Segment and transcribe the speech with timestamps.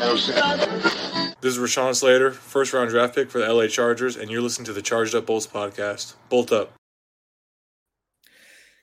[0.00, 4.64] This is Rashawn Slater, first round draft pick for the LA Chargers, and you're listening
[4.64, 6.14] to the Charged Up Bolts podcast.
[6.30, 6.72] Bolt up.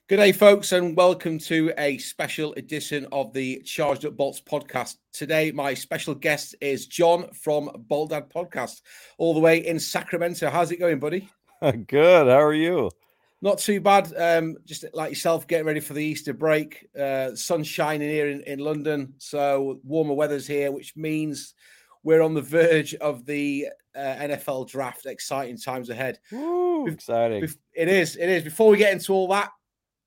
[0.08, 4.98] Good day, folks, and welcome to a special edition of the Charged Up Bolts podcast.
[5.12, 8.82] Today, my special guest is John from Bold Dad Podcast,
[9.18, 10.48] all the way in Sacramento.
[10.50, 11.28] How's it going, buddy?
[11.88, 12.28] Good.
[12.28, 12.92] How are you?
[13.40, 14.12] Not too bad.
[14.16, 16.88] Um, just like yourself, getting ready for the Easter break.
[16.98, 21.54] Uh, sun shining here in, in London, so warmer weather's here, which means
[22.02, 25.06] we're on the verge of the uh, NFL draft.
[25.06, 26.18] Exciting times ahead.
[26.32, 27.48] Woo, exciting.
[27.74, 28.16] It is.
[28.16, 28.42] It is.
[28.42, 29.50] Before we get into all that,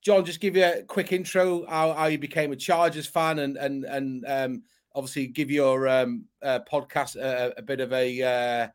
[0.02, 3.56] John, just give you a quick intro how, how you became a Chargers fan and
[3.56, 4.62] and and um,
[4.94, 8.68] obviously give your um, uh, podcast a, a, bit of a uh,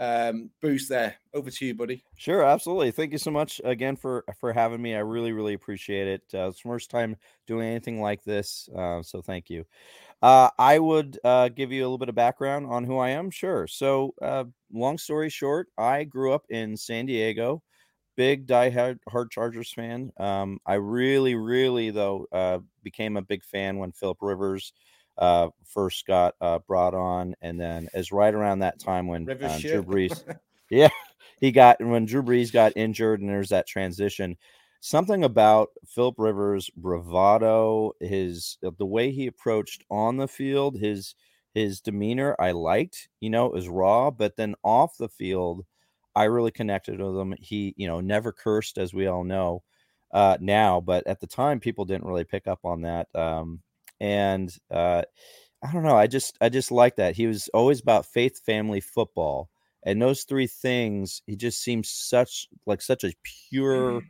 [0.00, 1.14] um, boost there.
[1.32, 2.02] Over to you, buddy.
[2.16, 2.90] Sure, absolutely.
[2.90, 4.96] Thank you so much again for for having me.
[4.96, 6.22] I really really appreciate it.
[6.34, 9.64] Uh, it's first time doing anything like this, uh, so thank you.
[10.22, 13.30] Uh, I would uh, give you a little bit of background on who I am.
[13.30, 13.66] Sure.
[13.66, 17.62] So, uh, long story short, I grew up in San Diego
[18.20, 20.12] big die-hard hard Chargers fan.
[20.18, 24.74] Um, I really, really though uh, became a big fan when Philip Rivers
[25.20, 29.58] uh, first got uh, brought on, and then as right around that time when uh,
[29.58, 30.24] Drew Brees,
[30.70, 30.88] yeah,
[31.40, 34.36] he got when Drew Brees got injured, and there's that transition.
[34.80, 41.14] Something about Philip Rivers' bravado, his the way he approached on the field, his
[41.54, 43.08] his demeanor, I liked.
[43.20, 45.64] You know, it was raw, but then off the field
[46.14, 47.34] I really connected with him.
[47.38, 49.62] He, you know, never cursed, as we all know
[50.12, 53.08] uh, now, but at the time, people didn't really pick up on that.
[53.14, 53.60] Um,
[54.00, 55.02] and uh,
[55.62, 55.96] I don't know.
[55.96, 57.16] I just, I just like that.
[57.16, 59.50] He was always about faith, family, football,
[59.84, 61.22] and those three things.
[61.26, 63.12] He just seems such like such a
[63.50, 64.02] pure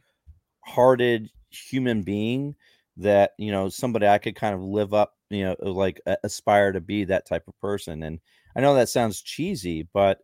[0.64, 2.54] hearted human being
[2.96, 6.80] that you know somebody I could kind of live up, you know, like aspire to
[6.80, 8.02] be that type of person.
[8.02, 8.20] And
[8.54, 10.20] I know that sounds cheesy, but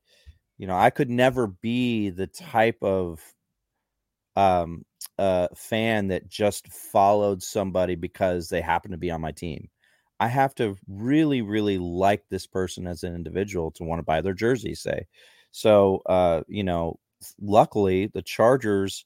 [0.58, 3.20] you know, I could never be the type of
[4.37, 4.84] um
[5.19, 9.69] uh fan that just followed somebody because they happen to be on my team.
[10.20, 14.20] I have to really, really like this person as an individual to want to buy
[14.23, 15.07] their jersey, say.
[15.52, 16.98] So uh, you know,
[17.41, 19.05] luckily the Chargers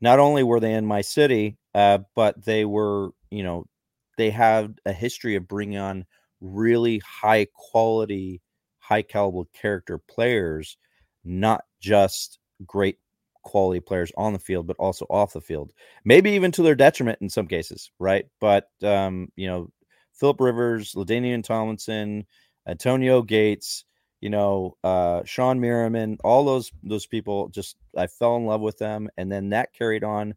[0.00, 3.66] not only were they in my city, uh, but they were, you know,
[4.18, 6.06] they had a history of bringing on
[6.40, 8.40] really high quality
[8.78, 10.76] high caliber character players,
[11.24, 12.98] not just great
[13.42, 15.72] quality players on the field, but also off the field.
[16.04, 18.26] Maybe even to their detriment in some cases, right?
[18.40, 19.70] But um, you know,
[20.12, 22.26] Philip Rivers, LaDainian Tomlinson,
[22.66, 23.84] Antonio Gates,
[24.20, 27.48] you know, uh, Shawne Merriman, all those those people.
[27.48, 30.34] Just I fell in love with them, and then that carried on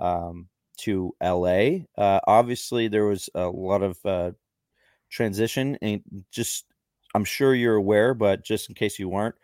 [0.00, 0.48] um,
[0.78, 1.86] to L.A.
[1.96, 4.32] Uh, obviously, there was a lot of uh,
[5.08, 6.66] transition, and just
[7.14, 9.36] I'm sure you're aware, but just in case you aren't,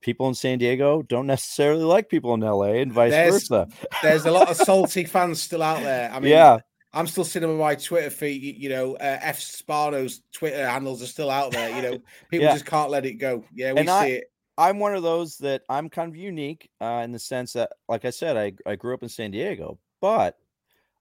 [0.00, 3.68] people in San Diego don't necessarily like people in LA and vice there's, versa.
[4.02, 6.10] there's a lot of salty fans still out there.
[6.10, 6.58] I mean, yeah.
[6.92, 8.56] I'm still sitting on my Twitter feed.
[8.56, 11.74] You know, uh, F Spanos Twitter handles are still out there.
[11.74, 11.98] You know,
[12.30, 12.52] people yeah.
[12.52, 13.44] just can't let it go.
[13.54, 14.24] Yeah, we and see I, it.
[14.56, 18.04] I'm one of those that I'm kind of unique uh, in the sense that, like
[18.04, 20.36] I said, I, I grew up in San Diego, but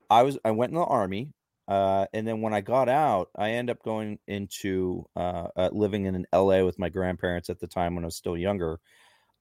[0.10, 1.30] I was I went in the army
[1.68, 6.06] uh, and then when I got out, I ended up going into uh, uh, living
[6.06, 8.80] in LA with my grandparents at the time when I was still younger.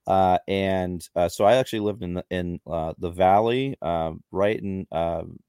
[0.07, 3.75] Uh, and uh, so I actually lived in the in the valley,
[4.31, 4.87] right in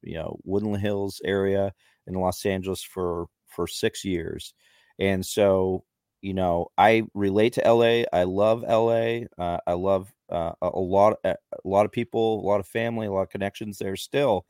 [0.02, 1.72] you know Woodland Hills area
[2.06, 4.54] in Los Angeles for for six years.
[4.98, 5.84] And so
[6.22, 8.04] you know I relate to LA.
[8.12, 9.26] I love LA.
[9.38, 13.30] I love a lot a lot of people, a lot of family, a lot of
[13.30, 14.44] connections there still.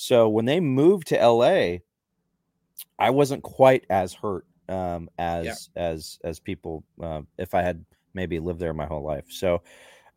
[0.00, 1.80] So when they moved to LA,
[2.98, 5.82] I wasn't quite as hurt um, as yeah.
[5.82, 7.84] as as people uh, if I had
[8.14, 9.26] maybe lived there my whole life.
[9.28, 9.60] So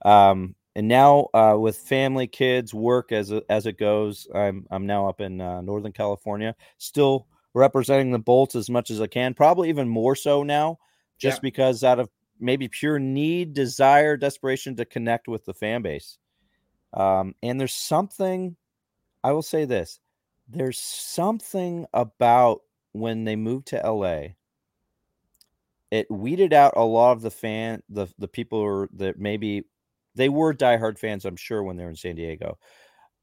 [0.05, 5.09] um, and now uh, with family, kids, work as as it goes, I'm I'm now
[5.09, 9.67] up in uh, Northern California, still representing the Bolts as much as I can, probably
[9.67, 10.79] even more so now,
[11.18, 11.50] just yeah.
[11.50, 12.09] because out of
[12.39, 16.19] maybe pure need, desire, desperation to connect with the fan base.
[16.94, 18.56] Um, and there's something
[19.24, 20.00] I will say this:
[20.48, 22.62] there's something about
[22.94, 24.36] when they moved to LA.
[25.92, 29.64] It weeded out a lot of the fan, the the people who that maybe
[30.16, 31.25] they were diehard fans.
[31.25, 32.58] I'm sure when they're in San Diego,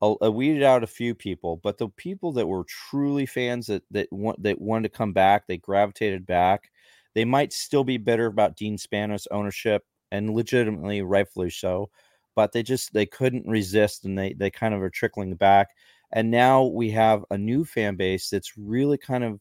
[0.03, 4.09] uh, weeded out a few people, but the people that were truly fans that that
[4.13, 6.71] want that wanted to come back, they gravitated back.
[7.15, 11.91] They might still be bitter about Dean Spanos' ownership, and legitimately, rightfully so
[12.35, 15.69] but they just they couldn't resist and they they kind of are trickling back
[16.13, 19.41] and now we have a new fan base that's really kind of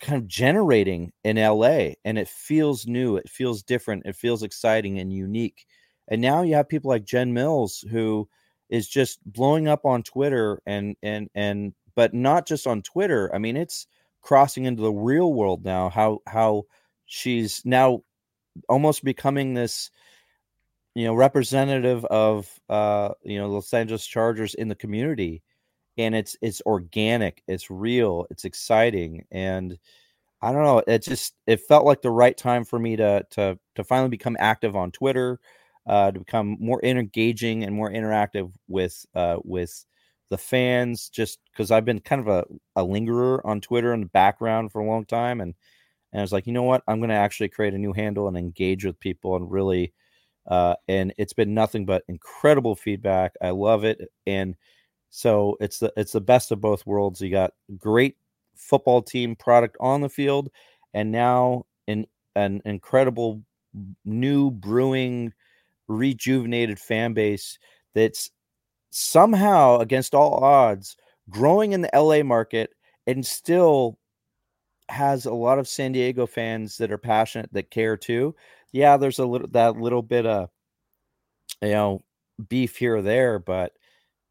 [0.00, 4.98] kind of generating in LA and it feels new, it feels different, it feels exciting
[4.98, 5.64] and unique.
[6.08, 8.28] And now you have people like Jen Mills who
[8.68, 13.32] is just blowing up on Twitter and and and but not just on Twitter.
[13.34, 13.86] I mean, it's
[14.22, 15.88] crossing into the real world now.
[15.88, 16.64] How how
[17.06, 18.02] she's now
[18.68, 19.90] almost becoming this
[20.94, 25.42] you know representative of uh you know Los Angeles Chargers in the community
[25.98, 29.78] and it's it's organic, it's real, it's exciting and
[30.42, 33.58] I don't know, it just it felt like the right time for me to to
[33.76, 35.40] to finally become active on Twitter,
[35.86, 39.84] uh to become more engaging and more interactive with uh with
[40.30, 42.44] the fans just because I've been kind of a,
[42.76, 45.54] a lingerer on Twitter in the background for a long time and
[46.12, 46.82] and I was like, you know what?
[46.86, 49.92] I'm going to actually create a new handle and engage with people and really,
[50.48, 53.34] uh, and it's been nothing but incredible feedback.
[53.42, 54.56] I love it, and
[55.10, 57.20] so it's the it's the best of both worlds.
[57.20, 58.16] You got great
[58.56, 60.50] football team product on the field,
[60.94, 62.06] and now an
[62.36, 63.42] an incredible
[64.04, 65.32] new brewing,
[65.88, 67.58] rejuvenated fan base
[67.94, 68.30] that's
[68.90, 70.96] somehow against all odds
[71.30, 72.70] growing in the LA market
[73.06, 73.98] and still
[74.88, 78.34] has a lot of San Diego fans that are passionate that care too.
[78.72, 80.50] Yeah, there's a little that little bit of
[81.60, 82.02] you know
[82.48, 83.72] beef here or there, but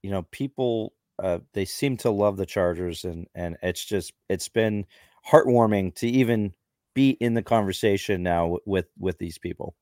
[0.02, 4.50] you know people uh, they seem to love the Chargers and and it's just it's
[4.50, 4.86] been
[5.30, 6.54] heartwarming to even
[6.94, 9.76] be in the conversation now with with these people.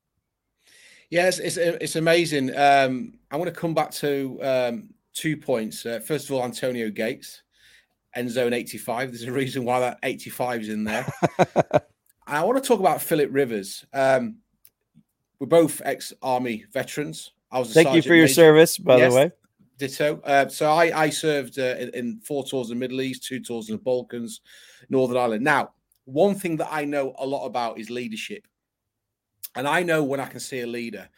[1.09, 2.55] Yes, it's it's amazing.
[2.55, 5.85] Um, I want to come back to um, two points.
[5.85, 7.41] Uh, first of all, Antonio Gates
[8.15, 9.12] end zone 85.
[9.12, 11.05] There's a reason why that 85 is in there.
[12.27, 13.85] I want to talk about Philip Rivers.
[13.94, 14.38] Um,
[15.39, 17.31] we're both ex army veterans.
[17.51, 18.33] I was thank you for your major.
[18.33, 19.31] service, by yes, the way.
[19.77, 20.21] Ditto.
[20.24, 23.39] Uh, so I, I served uh, in, in, four tours in the Middle East, two
[23.39, 24.41] tours in the Balkans,
[24.89, 25.44] Northern Ireland.
[25.44, 25.71] Now,
[26.06, 28.45] one thing that I know a lot about is leadership,
[29.56, 31.09] and I know when I can see a leader.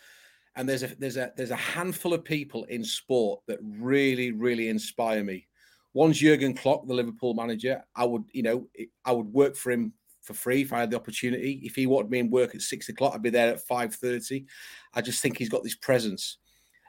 [0.56, 4.68] And there's a there's a there's a handful of people in sport that really really
[4.68, 5.48] inspire me.
[5.94, 7.84] One's Jurgen Klopp, the Liverpool manager.
[7.96, 8.68] I would, you know,
[9.04, 9.94] I would work for him
[10.34, 11.62] for free if I had the opportunity.
[11.64, 14.46] If he wanted me in work at six o'clock, I'd be there at five thirty.
[14.94, 16.38] I just think he's got this presence.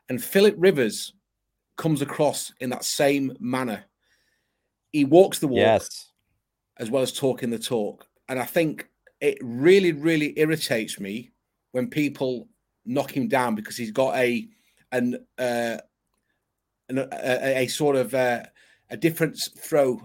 [0.08, 1.14] And Philip Rivers
[1.76, 3.84] comes across in that same manner.
[4.92, 6.10] He walks the walk, yes.
[6.78, 8.06] as well as talking the talk.
[8.28, 8.88] And I think
[9.20, 11.30] it really, really irritates me
[11.70, 12.48] when people
[12.84, 14.48] knock him down because he's got a
[14.90, 15.78] an uh,
[16.88, 18.42] an, a, a, sort of uh,
[18.90, 20.00] a different throw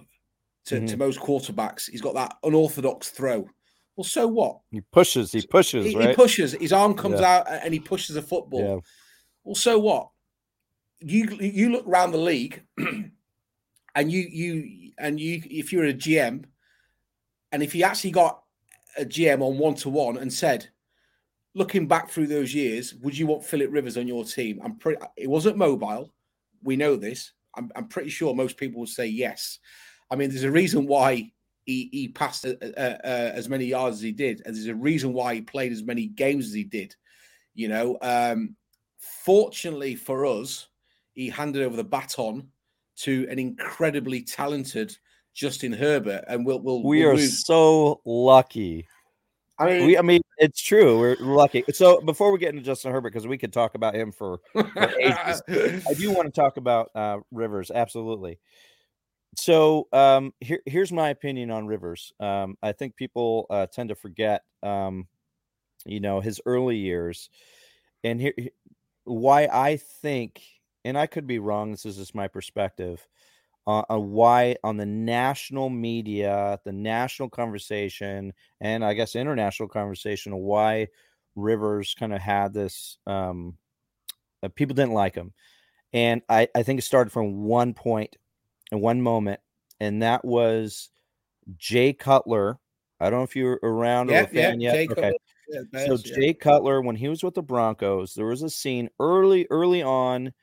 [0.68, 0.86] to, mm-hmm.
[0.86, 1.90] to most quarterbacks.
[1.90, 3.50] He's got that unorthodox throw.
[3.96, 4.60] Well, so what?
[4.70, 5.32] He pushes.
[5.32, 5.86] He pushes.
[5.86, 6.10] He, right?
[6.10, 6.54] he pushes.
[6.54, 7.38] His arm comes yeah.
[7.38, 8.62] out and he pushes a football.
[8.62, 8.80] Yeah.
[9.44, 10.10] Well, so what?
[11.00, 16.46] You you look around the league, and you you and you if you're a GM,
[17.52, 18.42] and if you actually got
[18.98, 20.68] a GM on one to one and said,
[21.54, 24.60] looking back through those years, would you want Philip Rivers on your team?
[24.64, 25.02] I'm pretty.
[25.16, 26.12] It wasn't mobile.
[26.64, 27.34] We know this.
[27.56, 29.60] I'm, I'm pretty sure most people would say yes.
[30.10, 31.32] I mean, there's a reason why
[31.66, 34.76] he, he passed uh, uh, uh, as many yards as he did, and there's a
[34.76, 36.96] reason why he played as many games as he did.
[37.54, 38.56] You know, um,
[38.98, 40.68] fortunately for us,
[41.14, 42.50] he handed over the baton
[42.98, 44.96] to an incredibly talented
[45.34, 47.30] Justin Herbert, and we'll, we'll we we'll are move.
[47.30, 48.88] so lucky.
[49.60, 51.00] I mean, we, I mean, it's true.
[51.00, 51.64] We're lucky.
[51.74, 54.94] So before we get into Justin Herbert, because we could talk about him for, for
[55.00, 55.42] ages,
[55.88, 57.72] I do want to talk about uh, Rivers.
[57.72, 58.40] Absolutely.
[59.38, 62.12] So um, here, here's my opinion on Rivers.
[62.20, 65.08] Um, I think people uh, tend to forget, um,
[65.86, 67.30] you know, his early years,
[68.04, 68.34] and here
[69.06, 70.42] why I think,
[70.84, 71.72] and I could be wrong.
[71.72, 73.08] This is just my perspective.
[73.68, 80.36] Uh, on why on the national media, the national conversation, and I guess international conversation,
[80.38, 80.88] why
[81.36, 82.98] Rivers kind of had this.
[83.06, 83.58] Um,
[84.44, 85.34] uh, people didn't like him,
[85.94, 88.16] and I, I think it started from one point
[88.72, 89.40] and one moment,
[89.80, 90.90] and that was
[91.58, 92.60] Jay Cutler.
[93.00, 94.74] I don't know if you're around yeah, or a fan yeah, yet.
[94.74, 95.14] Jay okay.
[95.50, 99.48] Yeah, so Jay Cutler, when he was with the Broncos, there was a scene early,
[99.50, 100.34] early on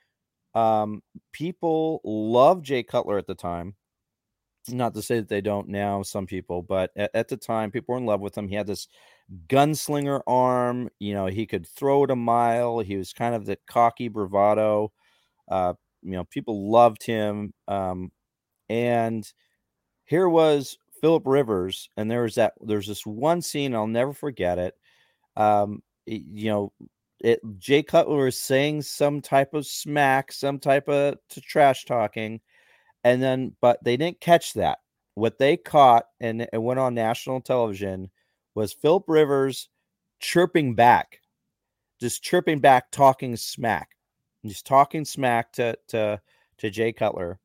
[0.55, 1.03] um,
[1.33, 3.75] people loved Jay Cutler at the time.
[4.69, 7.93] Not to say that they don't now, some people, but at, at the time, people
[7.93, 8.49] were in love with him.
[8.49, 8.89] He had this
[9.47, 10.89] gunslinger arm.
[10.99, 12.79] You know, he could throw it a mile.
[12.79, 14.91] He was kind of the cocky bravado.
[15.51, 15.75] Uh,
[16.05, 17.53] you know, people loved him.
[17.69, 18.13] Um,
[18.69, 19.31] and
[20.07, 22.55] here was Philip Rivers, and there was that.
[22.61, 24.75] There's this one scene I'll never forget it.
[25.37, 26.73] Um, you know,
[27.21, 32.41] it Jay Cutler is saying some type of smack, some type of trash talking,
[33.05, 34.79] and then but they didn't catch that.
[35.15, 38.11] what they caught and it went on national television
[38.55, 39.69] was Philip Rivers
[40.21, 41.21] chirping back,
[42.01, 43.94] just chirping back, talking smack,
[44.47, 46.21] just talking smack to to
[46.59, 47.39] to Jay Cutler.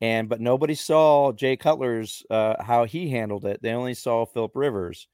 [0.00, 3.62] And but nobody saw Jay Cutler's uh, how he handled it.
[3.62, 5.06] They only saw Philip Rivers,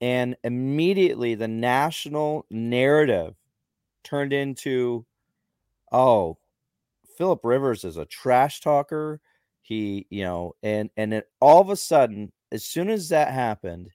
[0.00, 3.34] and immediately the national narrative
[4.04, 5.04] turned into,
[5.90, 6.38] "Oh,
[7.16, 9.20] Philip Rivers is a trash talker.
[9.62, 13.90] He, you know, and and then all of a sudden, as soon as that happened,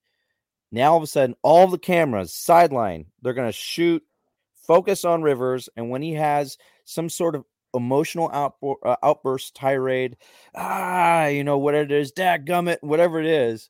[0.72, 4.04] now all of a sudden, all the cameras sideline, they're going to shoot,
[4.70, 10.16] focus on Rivers, and when he has some sort of emotional outbo- uh, outburst, tirade,
[10.54, 13.68] ah, you know, whatever it is, dad gummit, whatever it is,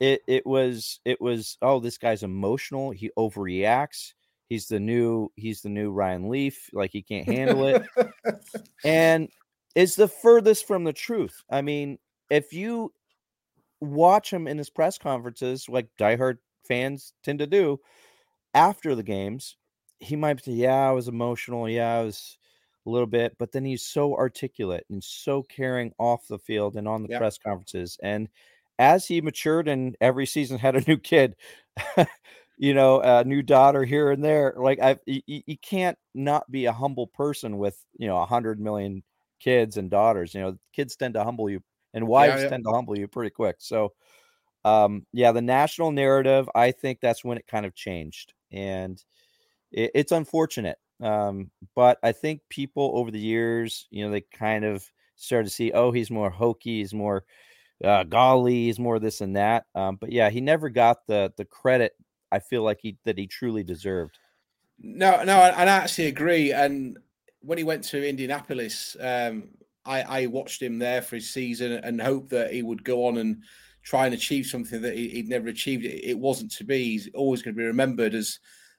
[0.00, 2.90] it it was it was oh, this guy's emotional.
[2.90, 4.14] He overreacts.
[4.48, 6.68] He's the new he's the new Ryan Leaf.
[6.72, 7.82] Like he can't handle it.
[8.84, 9.28] and
[9.76, 11.44] it's the furthest from the truth.
[11.48, 11.98] I mean,
[12.28, 12.92] if you
[13.80, 17.78] watch him in his press conferences, like diehard fans tend to do
[18.52, 19.56] after the games,
[20.00, 21.68] he might say, Yeah, I was emotional.
[21.68, 22.38] Yeah, I was
[22.86, 26.88] a little bit, but then he's so articulate and so caring off the field and
[26.88, 27.18] on the yeah.
[27.18, 27.98] press conferences.
[28.02, 28.28] And
[28.78, 31.36] as he matured and every season had a new kid,
[32.58, 36.66] you know, a new daughter here and there, like I, you, you can't not be
[36.66, 39.02] a humble person with, you know, a hundred million
[39.40, 40.34] kids and daughters.
[40.34, 41.60] You know, kids tend to humble you
[41.94, 42.48] and wives yeah, yeah.
[42.48, 43.56] tend to humble you pretty quick.
[43.58, 43.92] So,
[44.64, 49.02] um, yeah, the national narrative, I think that's when it kind of changed, and
[49.72, 50.78] it, it's unfortunate.
[51.00, 54.84] Um, but I think people over the years, you know, they kind of
[55.16, 57.24] started to see, oh, he's more hokey, he's more
[57.84, 59.66] uh, golly, he's more this and that.
[59.74, 61.92] Um, but yeah, he never got the the credit
[62.30, 64.18] I feel like he that he truly deserved.
[64.80, 66.52] No, no, I, I actually agree.
[66.52, 66.98] And
[67.40, 69.48] when he went to Indianapolis, um,
[69.84, 73.18] I, I watched him there for his season and hoped that he would go on
[73.18, 73.42] and
[73.82, 75.84] try and achieve something that he, would never achieved.
[75.84, 76.92] It, it, wasn't to be.
[76.92, 78.38] He's always going to be remembered as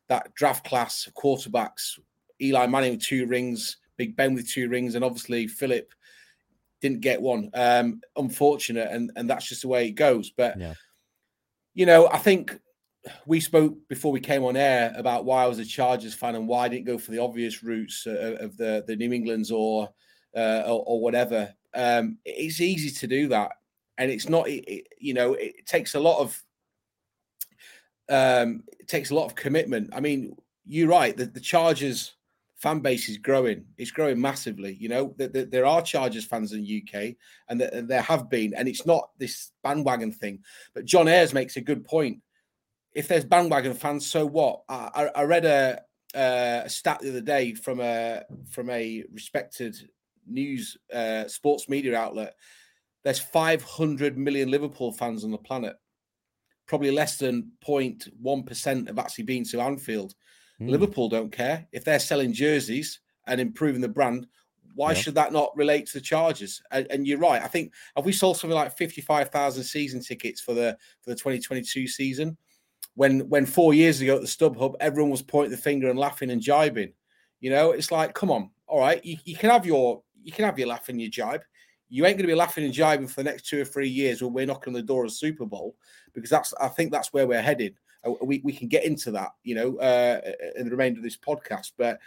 [0.09, 1.99] that draft class of quarterbacks.
[2.41, 5.91] Eli Manning with two rings, Big Ben with two rings, and obviously Philip
[6.81, 7.49] didn't get one.
[7.53, 10.31] Um, unfortunate, and and that's just the way it goes.
[10.31, 10.73] But yeah.
[11.73, 12.59] you know, I think
[13.25, 16.47] we spoke before we came on air about why I was a Chargers fan and
[16.47, 19.89] why I didn't go for the obvious routes of the the New England's or
[20.35, 21.53] uh, or, or, whatever.
[21.73, 23.51] Um, it's easy to do that,
[23.97, 24.47] and it's not.
[24.47, 26.41] It, it, you know, it takes a lot of
[28.09, 29.89] um, it takes a lot of commitment.
[29.93, 30.35] I mean,
[30.65, 31.15] you're right.
[31.15, 32.15] The, the Chargers
[32.59, 33.65] fan base is growing.
[33.77, 34.75] It's growing massively.
[34.79, 37.15] You know, the, the, there are Chargers fans in the UK,
[37.47, 40.39] and the, there have been, and it's not this bandwagon thing.
[40.73, 42.21] But John Ayres makes a good point.
[42.93, 44.63] If there's bandwagon fans, so what?
[44.67, 45.81] I, I, I read a,
[46.15, 49.77] uh, a stat the other day from a from a respected
[50.27, 52.35] news uh, sports media outlet,
[53.03, 55.75] there's 500 million Liverpool fans on the planet.
[56.69, 60.13] Probably less than 0.1% have actually been to Anfield.
[60.61, 60.69] Mm.
[60.69, 61.67] Liverpool don't care.
[61.71, 64.27] If they're selling jerseys and improving the brand,
[64.75, 64.99] why yeah.
[64.99, 66.61] should that not relate to the Chargers?
[66.71, 67.41] And, and, you're right.
[67.41, 71.87] I think have we sold something like 55,000 season tickets for the for the 2022
[71.87, 72.37] season?
[72.93, 76.29] When when four years ago at the StubHub, everyone was pointing the finger and laughing
[76.29, 76.93] and jibing.
[77.39, 80.45] You know, it's like, come on, all right, you, you can have your you can
[80.45, 81.41] have your laugh and your jibe.
[81.89, 84.21] You ain't going to be laughing and jibing for the next two or three years
[84.21, 85.75] when we're knocking on the door of Super Bowl
[86.13, 87.75] because that's I think that's where we're headed.
[88.05, 90.21] Uh, we, we can get into that, you know, uh,
[90.55, 91.73] in the remainder of this podcast.
[91.77, 91.99] But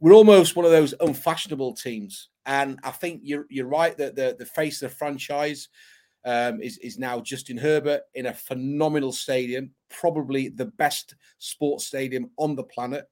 [0.00, 4.36] we're almost one of those unfashionable teams, and I think you're you're right that the
[4.38, 5.68] the face of the franchise
[6.24, 12.30] um, is is now Justin Herbert in a phenomenal stadium, probably the best sports stadium
[12.36, 13.08] on the planet.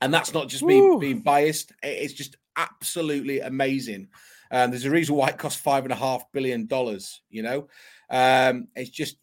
[0.00, 4.08] And that's not just me being biased; it's just absolutely amazing.
[4.50, 7.22] Um, there's a reason why it costs five and a half billion dollars.
[7.30, 7.68] You know,
[8.10, 9.16] um, it's just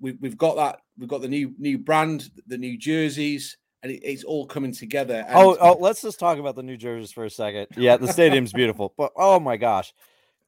[0.00, 0.80] we, have got that.
[0.98, 5.24] We've got the new new brand, the new jerseys, and it, it's all coming together.
[5.26, 7.68] And- oh, oh, let's just talk about the new jerseys for a second.
[7.76, 9.92] Yeah, the stadium's beautiful, but oh my gosh,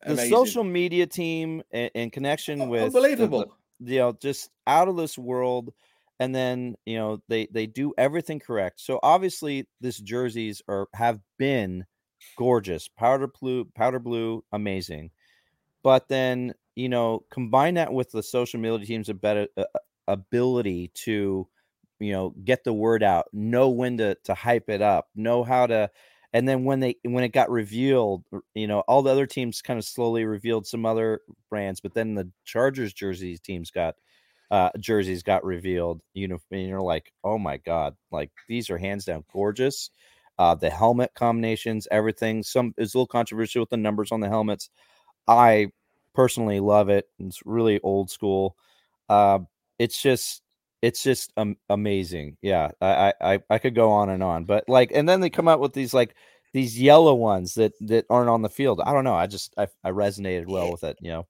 [0.05, 0.31] the Amazing.
[0.31, 3.53] social media team in, in connection with unbelievable.
[3.81, 5.73] The, you know, just out of this world
[6.19, 11.21] and then you know they they do everything correct so obviously this jerseys are have
[11.38, 11.85] been
[12.37, 15.11] gorgeous powder blue powder blue amazing
[15.83, 19.64] but then you know combine that with the social media team's better uh,
[20.09, 21.49] ability to
[22.00, 25.66] you know get the word out know when to to hype it up know how
[25.66, 25.90] to
[26.33, 29.78] and then when they when it got revealed you know all the other teams kind
[29.78, 33.95] of slowly revealed some other brands but then the chargers jerseys teams got
[34.50, 38.78] uh, jerseys got revealed, you know, and you're like, oh my god, like these are
[38.78, 39.90] hands down gorgeous.
[40.38, 42.42] Uh, the helmet combinations, everything.
[42.42, 44.71] Some is a little controversial with the numbers on the helmets.
[45.28, 45.68] I
[46.16, 47.08] personally love it.
[47.18, 48.56] It's really old school.
[49.08, 49.40] Uh,
[49.78, 50.42] it's just
[50.82, 52.38] it's just um, amazing.
[52.42, 55.46] Yeah, I, I I could go on and on, but like, and then they come
[55.46, 56.16] out with these like
[56.52, 58.80] these yellow ones that that aren't on the field.
[58.85, 59.14] I don't know.
[59.14, 60.96] I just I, I resonated well with it.
[61.00, 61.26] You know.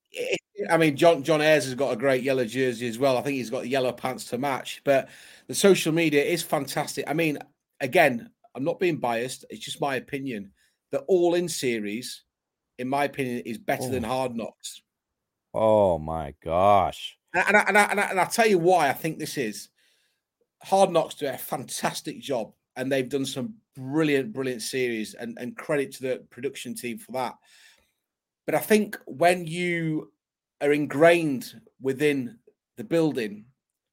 [0.71, 3.19] I mean, John John Ayres has got a great yellow jersey as well.
[3.19, 4.83] I think he's got yellow pants to match.
[4.85, 5.09] But
[5.49, 7.05] the social media is fantastic.
[7.09, 7.39] I mean,
[7.81, 9.45] again, I'm not being biased.
[9.51, 10.53] It's just my opinion.
[10.93, 12.23] The All In series,
[12.79, 13.91] in my opinion, is better oh.
[13.91, 14.83] than Hard Knocks.
[15.55, 17.17] Oh my gosh!
[17.35, 19.69] And I, and, I, and, I, and I'll tell you why I think this is.
[20.63, 25.57] Hard Knocks do a fantastic job, and they've done some brilliant, brilliant series, and, and
[25.57, 27.35] credit to the production team for that.
[28.47, 30.13] But I think when you
[30.61, 32.39] are ingrained within
[32.77, 33.45] the building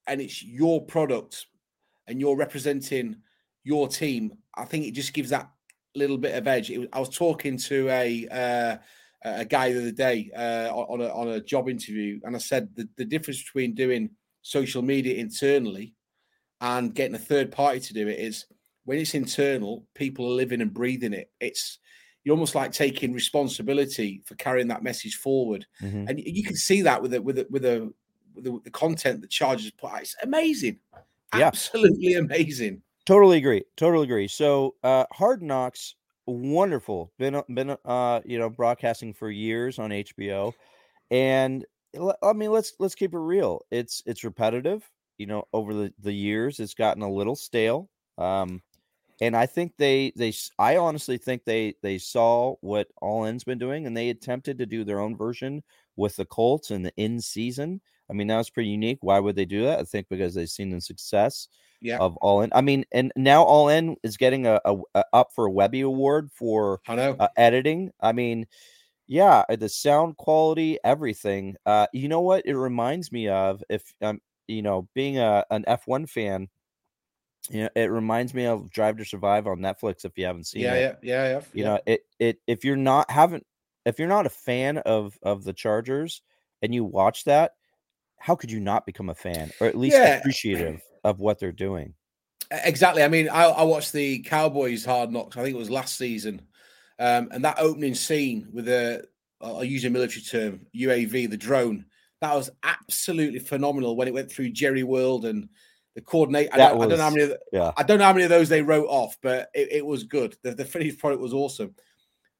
[0.08, 1.48] and it's your product
[2.08, 3.18] and you're representing
[3.64, 5.50] your team, I think it just gives that
[5.96, 6.70] little bit of edge.
[6.70, 8.78] Was, I was talking to a uh,
[9.24, 12.70] a guy the other day uh, on a on a job interview, and I said
[12.76, 14.10] the, the difference between doing
[14.42, 15.94] social media internally
[16.62, 18.46] and getting a third party to do it is
[18.86, 21.32] when it's internal, people are living and breathing it.
[21.40, 21.80] It's
[22.24, 26.08] you're almost like taking responsibility for carrying that message forward, mm-hmm.
[26.08, 27.94] and you can see that with it with it with a
[28.36, 30.02] the, the content that Chargers put out.
[30.02, 30.80] It's amazing,
[31.36, 31.48] yeah.
[31.48, 32.82] absolutely amazing.
[33.06, 33.64] Totally agree.
[33.76, 34.28] Totally agree.
[34.28, 35.96] So, uh, Hard Knocks,
[36.26, 37.12] wonderful.
[37.20, 40.54] Been been uh, you know broadcasting for years on HBO,
[41.12, 41.66] and
[42.24, 43.62] I mean let's let's keep it real.
[43.72, 44.90] It's it's repetitive.
[45.18, 47.90] You know, over the the years, it's gotten a little stale.
[48.18, 48.62] Um,
[49.22, 53.60] and I think they they I honestly think they they saw what All In's been
[53.60, 55.64] doing and they attempted to do their own version
[55.98, 57.82] with the Colts in the in season.
[58.10, 59.00] I mean, that was pretty unique.
[59.02, 59.80] Why would they do that?
[59.80, 61.48] I think because they've seen the success
[61.82, 61.98] yeah.
[61.98, 62.52] of All In.
[62.54, 65.82] I mean, and now All In is getting a, a, a up for a Webby
[65.82, 67.92] Award for uh, editing.
[68.02, 68.48] I mean,
[69.08, 71.56] yeah, uh, the sound quality, everything.
[71.66, 72.46] Uh, you know what?
[72.46, 76.50] It reminds me of if um, you know, being a an F one fan
[77.50, 80.06] you know, it reminds me of Drive to Survive on Netflix.
[80.06, 81.36] If you haven't seen yeah, it, yeah, yeah, yeah.
[81.36, 81.66] You yeah.
[81.66, 83.46] know, it it if you're not haven't
[83.86, 86.22] if you're not a fan of of the Chargers
[86.62, 87.54] and you watch that,
[88.24, 90.16] how could you not become a fan or at least yeah.
[90.16, 91.94] appreciative of what they're doing?
[92.52, 93.04] Exactly.
[93.04, 95.36] I mean, I, I watched the Cowboys Hard Knocks.
[95.36, 96.42] I think it was last season,
[97.00, 99.06] um, and that opening scene with the
[99.42, 101.86] I'll use a military term UAV, the drone.
[102.22, 105.50] That was absolutely phenomenal when it went through Jerry World and
[105.96, 106.48] the coordinate.
[106.54, 107.24] I I don't, know how many.
[107.24, 107.72] Of, yeah.
[107.76, 110.38] I don't know how many of those they wrote off, but it, it was good.
[110.44, 111.76] The, the, finished product was awesome.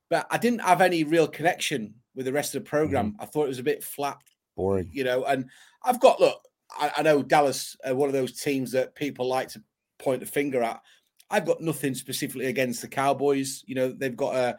[0.10, 3.12] But I didn't have any real connection with the rest of the program.
[3.12, 3.22] Mm-hmm.
[3.22, 4.22] I thought it was a bit flat,
[4.56, 4.90] boring.
[4.92, 5.50] You know, and
[5.84, 6.40] I've got look.
[6.76, 9.62] I, I know Dallas, are one of those teams that people like to
[10.00, 10.82] point the finger at.
[11.30, 13.64] I've got nothing specifically against the Cowboys.
[13.66, 14.58] You know, they've got a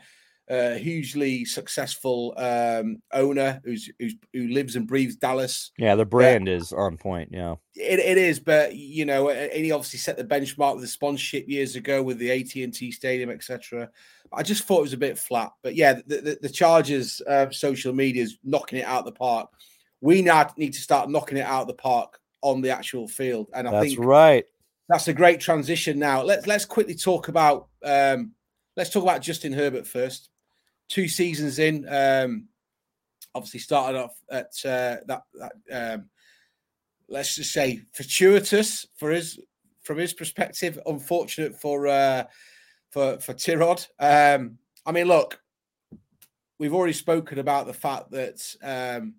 [0.49, 5.73] a hugely successful um, owner who's, who's who lives and breathes Dallas.
[5.79, 7.31] Yeah, the brand is on point.
[7.33, 8.41] Yeah, it, it is.
[8.41, 12.19] But you know, and he obviously set the benchmark with the sponsorship years ago with
[12.19, 13.89] the AT and T Stadium, etc.
[14.33, 15.53] I just thought it was a bit flat.
[15.63, 19.13] But yeah, the the, the Chargers uh, social media is knocking it out of the
[19.13, 19.49] park.
[20.05, 23.49] We now need to start knocking it out of the park on the actual field,
[23.55, 24.45] and I that's think right.
[24.87, 25.99] That's a great transition.
[25.99, 28.33] Now let's let's quickly talk about um,
[28.77, 30.29] let's talk about Justin Herbert first
[30.91, 31.89] two seasons in.
[31.89, 32.49] Um,
[33.35, 36.11] obviously started off at uh, that, that um,
[37.09, 39.41] let's just say fortuitous for his
[39.85, 42.25] from his perspective, unfortunate for uh,
[42.91, 43.89] for for Tyrod.
[43.99, 45.41] Um, I mean, look,
[46.59, 49.15] we've already spoken about the fact that um,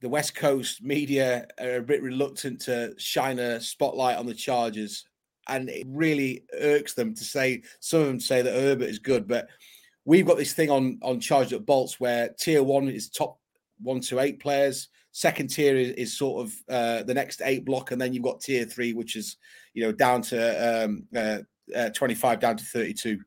[0.00, 5.04] the West Coast media are a bit reluctant to shine a spotlight on the Chargers,
[5.48, 9.26] and it really irks them to say some of them say that Herbert is good,
[9.26, 9.48] but
[10.04, 13.38] we've got this thing on on charged up bolts where tier one is top
[13.82, 14.88] one to eight players.
[15.12, 18.40] Second tier is, is sort of uh, the next eight block, and then you've got
[18.40, 19.36] tier three, which is
[19.74, 21.38] you know down to um, uh,
[21.74, 23.18] uh, 25 down to 32.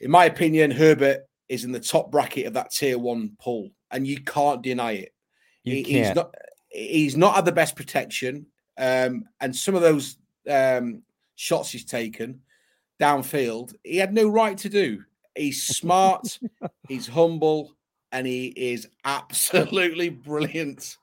[0.00, 4.06] In my opinion, Herbert is in the top bracket of that tier one pool, and
[4.06, 5.14] you can't deny it.
[5.64, 5.82] He.
[5.82, 6.34] He's not.
[6.68, 8.46] He's not had the best protection,
[8.78, 10.16] um, and some of those
[10.48, 11.02] um,
[11.36, 12.40] shots he's taken
[13.00, 15.02] downfield, he had no right to do.
[15.36, 16.38] He's smart,
[16.88, 17.72] he's humble,
[18.12, 20.96] and he is absolutely brilliant.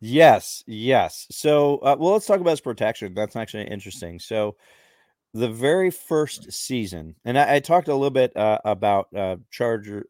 [0.00, 1.26] yes, yes.
[1.30, 3.14] So, uh, well, let's talk about his protection.
[3.14, 4.18] That's actually interesting.
[4.18, 4.56] So,
[5.34, 10.04] the very first season, and I, I talked a little bit uh, about uh, Charger.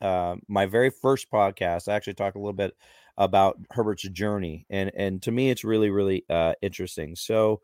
[0.00, 2.76] Uh, my very first podcast, I actually talked a little bit
[3.18, 7.16] about Herbert's journey, and and to me, it's really really uh, interesting.
[7.16, 7.60] So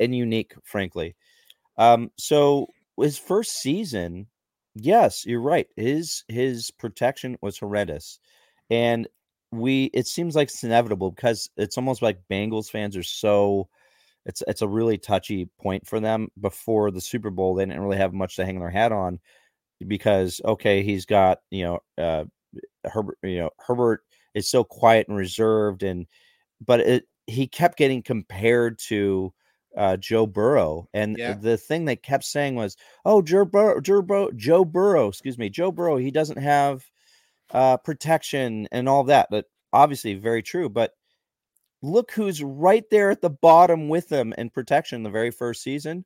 [0.00, 1.14] and unique, frankly.
[1.76, 4.28] Um, so his first season,
[4.74, 5.68] Yes, you're right.
[5.76, 8.18] His his protection was horrendous.
[8.70, 9.08] And
[9.52, 13.68] we it seems like it's inevitable because it's almost like Bengals fans are so
[14.26, 17.54] it's it's a really touchy point for them before the Super Bowl.
[17.54, 19.20] They didn't really have much to hang their hat on
[19.86, 22.24] because okay, he's got, you know, uh
[22.84, 24.02] Herbert, you know, Herbert
[24.34, 26.06] is so quiet and reserved and
[26.66, 29.34] but it he kept getting compared to
[29.76, 31.38] uh, Joe Burrow, and Yeah.
[31.42, 35.50] the thing they kept saying was, "Oh, Joe Burrow, Joe Burrow, Joe Burrow, excuse me,
[35.50, 36.84] Joe Burrow, he doesn't have
[37.52, 40.68] uh, protection and all that." But obviously, very true.
[40.70, 40.92] But
[41.82, 46.04] look who's right there at the bottom with him in protection the very first season,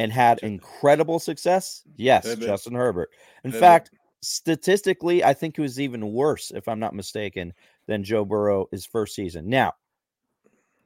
[0.00, 1.82] and had incredible success.
[1.96, 2.46] Yes, Herbert.
[2.46, 3.10] Justin Herbert.
[3.44, 3.60] In Herbert.
[3.60, 3.90] fact,
[4.22, 7.52] statistically, I think it was even worse, if I'm not mistaken,
[7.86, 9.50] than Joe Burrow his first season.
[9.50, 9.74] Now,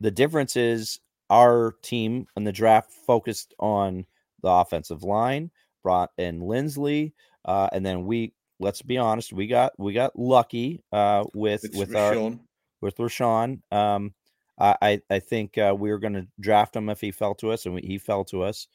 [0.00, 0.98] the difference is
[1.30, 4.04] our team in the draft focused on
[4.42, 5.52] the offensive line,
[5.84, 7.12] brought in Linsley,
[7.44, 11.76] uh, and then we let's be honest, we got we got lucky uh, with It's
[11.76, 12.32] with our
[12.80, 13.60] with Rashawn.
[13.70, 14.12] Um,
[14.58, 17.52] I I, I think uh, we were going to draft him if he fell to
[17.52, 18.66] us, and we, he fell to us.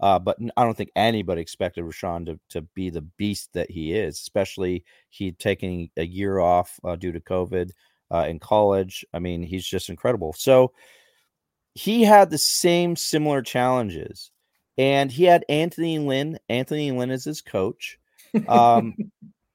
[0.00, 3.92] Uh, but I don't think anybody expected Rashawn to, to be the beast that he
[3.92, 7.70] is, especially he taking a year off uh, due to COVID
[8.10, 9.04] uh, in college.
[9.12, 10.32] I mean, he's just incredible.
[10.32, 10.72] So
[11.74, 14.30] he had the same similar challenges,
[14.78, 16.38] and he had Anthony Lynn.
[16.48, 17.98] Anthony Lynn is his coach.
[18.48, 18.96] Um,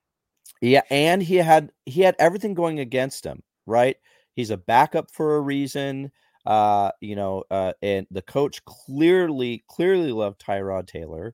[0.62, 3.98] yeah, and he had he had everything going against him, right?
[4.36, 6.12] He's a backup for a reason.
[6.46, 11.34] Uh, you know, uh, and the coach clearly clearly loved Tyrod Taylor.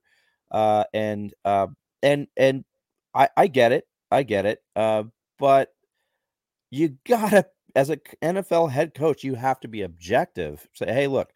[0.51, 1.67] Uh, and uh,
[2.03, 2.65] and and
[3.13, 3.85] I I get it.
[4.11, 4.59] I get it.
[4.75, 5.03] Uh,
[5.39, 5.69] but
[6.69, 7.45] you gotta
[7.75, 10.67] as a c- NFL head coach, you have to be objective.
[10.73, 11.29] Say, hey, look,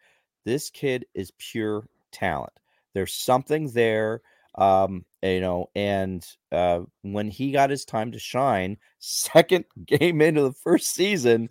[0.44, 2.52] this kid is pure talent.
[2.94, 4.22] There's something there
[4.58, 10.40] um you know and uh when he got his time to shine second game into
[10.40, 11.46] the first season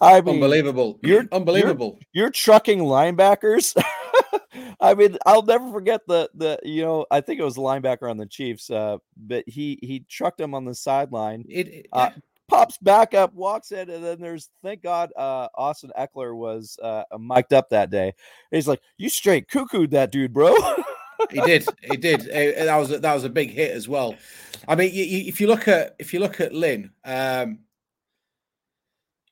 [0.00, 0.98] i mean Unbelievable.
[1.02, 1.98] you're- you're- unbelievable.
[2.12, 3.74] you're trucking linebackers
[4.80, 8.10] i mean i'll never forget the the you know i think it was the linebacker
[8.10, 12.10] on the chiefs uh but he he trucked him on the sideline It, it- Uh,
[12.48, 17.02] pops back up walks in and then there's thank god uh austin ekeler was uh
[17.18, 18.14] mic'd up that day
[18.52, 20.54] he's like you straight cuckooed that dude bro
[21.30, 21.66] he did.
[21.82, 22.20] He did.
[22.20, 24.14] That was a, that was a big hit as well.
[24.68, 27.60] I mean, you, you, if you look at if you look at Lynn, um,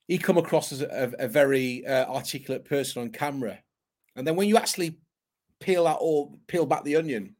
[0.07, 3.59] he come across as a, a very uh, articulate person on camera,
[4.17, 4.99] and then when you actually
[5.61, 7.37] peel that all peel back the onion,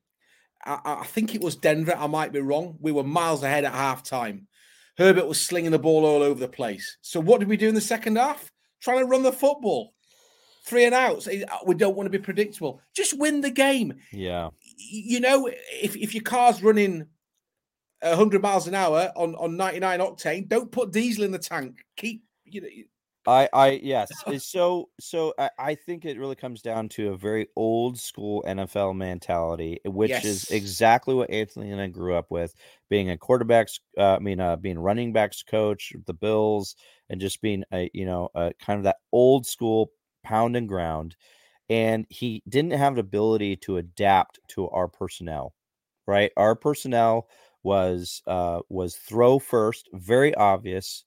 [0.64, 1.96] I, I I think it was Denver.
[1.96, 2.77] I might be wrong.
[2.81, 4.48] We were miles ahead at half time.
[4.96, 6.98] Herbert was slinging the ball all over the place.
[7.03, 8.53] So what did we do in the second half?
[8.81, 9.92] Trying to run the football.
[10.66, 11.27] Three and outs.
[11.27, 12.81] Eh, We don't want to be predictable.
[12.94, 17.07] Just win the game yeah you know, if, if your car's running
[18.00, 21.85] 100 miles an hour on, on 99 octane, don't put diesel in the tank.
[21.96, 22.68] Keep, you know,
[23.26, 24.22] I, I yes.
[24.38, 28.92] So so I, I think it really comes down to a very old school NFL
[28.92, 32.54] mentality, which is exactly what Anthony and I grew up with,
[32.90, 36.76] being a quarterbacks, uh, I mean, uh, being running backs coach, the Bills,
[37.09, 41.16] and just being a you know a kind of that old school pound and ground.
[41.68, 45.54] And he didn't have the ability to adapt to our personnel,
[46.07, 46.30] right?
[46.37, 47.28] Our personnel
[47.62, 51.04] was uh was throw first, very obvious,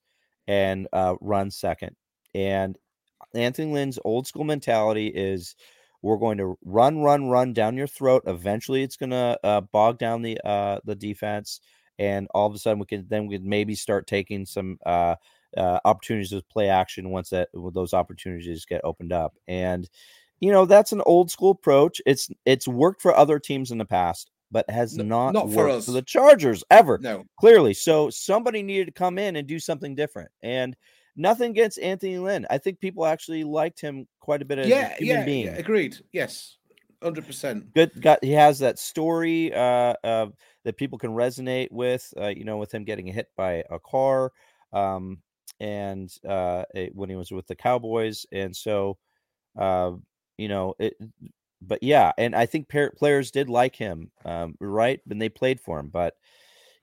[0.48, 1.96] and uh run second.
[2.34, 2.78] And
[3.34, 5.56] Anthony Lynn's old school mentality is
[6.02, 8.24] we're going to run, run, run down your throat.
[8.28, 11.60] Eventually, it's going to uh, bog down the uh, the defense,
[12.00, 15.16] and all of a sudden, we can then we could maybe start taking some uh,
[15.56, 19.36] uh, opportunities to play action once that those opportunities get opened up.
[19.48, 19.90] And
[20.40, 22.02] you know that's an old school approach.
[22.06, 25.66] It's it's worked for other teams in the past, but has N- not not for
[25.66, 25.86] worked us.
[25.86, 27.26] for the Chargers ever no.
[27.40, 27.74] clearly.
[27.74, 30.30] So somebody needed to come in and do something different.
[30.42, 30.76] And
[31.16, 32.46] nothing against Anthony Lynn.
[32.50, 35.46] I think people actually liked him quite a bit as Yeah, a human yeah, being.
[35.46, 35.98] yeah, agreed.
[36.12, 36.58] Yes,
[37.02, 37.74] 100%.
[37.74, 40.28] Good got he has that story uh, uh
[40.64, 44.32] that people can resonate with, uh, you know, with him getting hit by a car
[44.74, 45.22] um
[45.60, 48.98] and uh it- when he was with the Cowboys and so
[49.58, 49.92] uh
[50.38, 50.94] you know it
[51.62, 55.00] but yeah, and I think players did like him, um, right?
[55.06, 56.14] When they played for him, but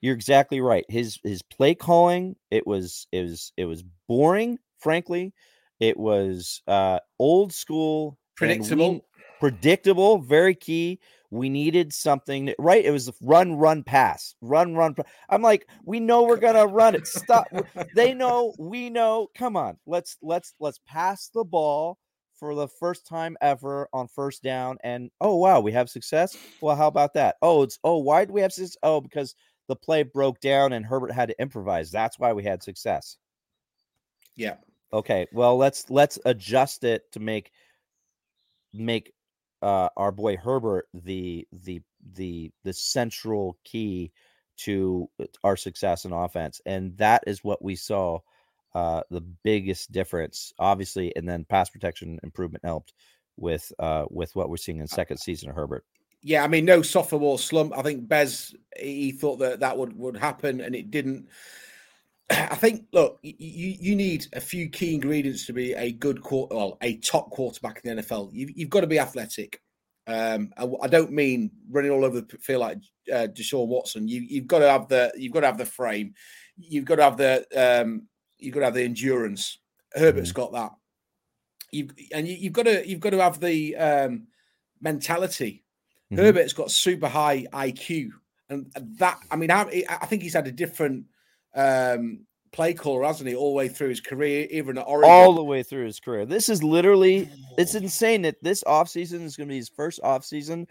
[0.01, 0.85] you're exactly right.
[0.89, 4.59] His his play calling it was it was it was boring.
[4.79, 5.33] Frankly,
[5.81, 9.05] it was uh, old school, and we- Predictable.
[9.41, 11.01] predictable, very key.
[11.31, 12.85] We needed something that- right.
[12.85, 14.95] It was run, run, pass, run, run.
[15.31, 17.07] I'm like, we know we're gonna run it.
[17.07, 17.47] Stop.
[17.95, 19.29] they know, we know.
[19.35, 21.99] Come on, let's let's let's pass the ball
[22.38, 24.79] for the first time ever on first down.
[24.83, 26.37] And oh wow, we have success.
[26.61, 27.37] Well, how about that?
[27.42, 28.77] Oh, it's oh, why do we have success?
[28.83, 29.35] Oh, because
[29.68, 31.90] the play broke down and Herbert had to improvise.
[31.90, 33.16] That's why we had success.
[34.37, 34.57] Yeah.
[34.92, 35.27] Okay.
[35.33, 37.51] Well, let's let's adjust it to make
[38.73, 39.12] make
[39.62, 44.12] uh, our boy Herbert the the the the central key
[44.57, 48.18] to uh, our success in offense, and that is what we saw
[48.75, 52.95] uh, the biggest difference, obviously, and then pass protection improvement helped
[53.37, 55.85] with uh, with what we're seeing in second season of Herbert.
[56.23, 57.77] Yeah, I mean, no sophomore slump.
[57.77, 61.29] I think Bez he thought that that would would happen, and it didn't.
[62.31, 66.55] I think, look, you you need a few key ingredients to be a good quarter,
[66.55, 68.31] well, a top quarterback in the NFL.
[68.33, 69.61] You've, you've got to be athletic.
[70.07, 72.79] Um, I, don't mean running all over the field like
[73.11, 74.07] uh, Deshaun Watson.
[74.07, 76.15] You, you've got to have the you've got to have the frame.
[76.57, 78.03] You've got to have the um,
[78.38, 79.59] you've got to have the endurance.
[79.92, 80.40] Herbert's mm-hmm.
[80.40, 80.73] got that.
[81.73, 84.27] You've and you, have got to you've got to have the um,
[84.81, 85.64] mentality.
[86.12, 86.23] Mm-hmm.
[86.23, 88.11] Herbert's got super high IQ,
[88.49, 91.07] and that I mean I, I think he's had a different
[91.55, 92.20] um,
[92.53, 95.11] play caller, hasn't he, all the way through his career, even at Oregon.
[95.11, 96.25] All the way through his career.
[96.25, 100.66] This is literally it's insane that this offseason is going to be his first offseason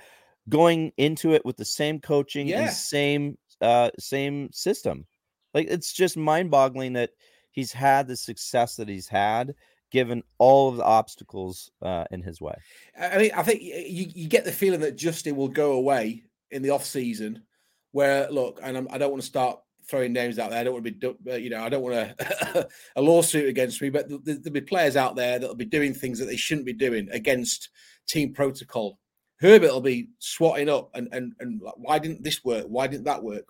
[0.49, 2.61] going into it with the same coaching yeah.
[2.61, 5.05] and same uh same system.
[5.53, 7.11] Like it's just mind-boggling that
[7.53, 9.55] he's had the success that he's had
[9.91, 12.55] given all of the obstacles uh, in his way.
[12.99, 16.63] I mean, I think you, you get the feeling that Justin will go away in
[16.63, 17.43] the off season.
[17.91, 20.59] Where look, and I'm, I do not want to start throwing names out there.
[20.59, 23.81] I don't want to be, uh, you know, I don't want a, a lawsuit against
[23.83, 26.73] me, but there'll be players out there that'll be doing things that they shouldn't be
[26.73, 27.69] doing against
[28.07, 28.97] team protocol.
[29.39, 32.65] Herbert will be swatting up and and and why didn't this work?
[32.67, 33.45] Why didn't that work?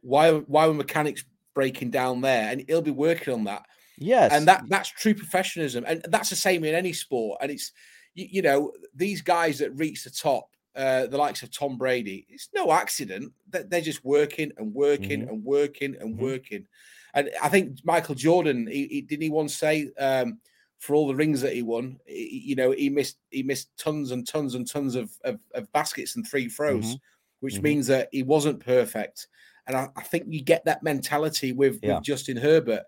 [0.00, 1.24] Why why were mechanics
[1.58, 3.66] breaking down there, and he'll be working on that.
[3.96, 7.38] Yes, and that that's true professionalism, and that's the same in any sport.
[7.42, 7.72] And it's
[8.14, 12.26] you, you know these guys that reach the top, uh, the likes of Tom Brady,
[12.28, 15.30] it's no accident that they're just working and working mm-hmm.
[15.30, 16.22] and working and mm-hmm.
[16.22, 16.66] working.
[17.12, 19.90] And I think Michael Jordan, he, he didn't he once say.
[19.98, 20.38] Um,
[20.78, 24.12] for all the rings that he won, he, you know, he missed he missed tons
[24.12, 26.94] and tons and tons of, of, of baskets and free throws, mm-hmm.
[27.40, 27.64] which mm-hmm.
[27.64, 29.26] means that he wasn't perfect.
[29.68, 31.96] And I, I think you get that mentality with, yeah.
[31.96, 32.82] with Justin Herbert.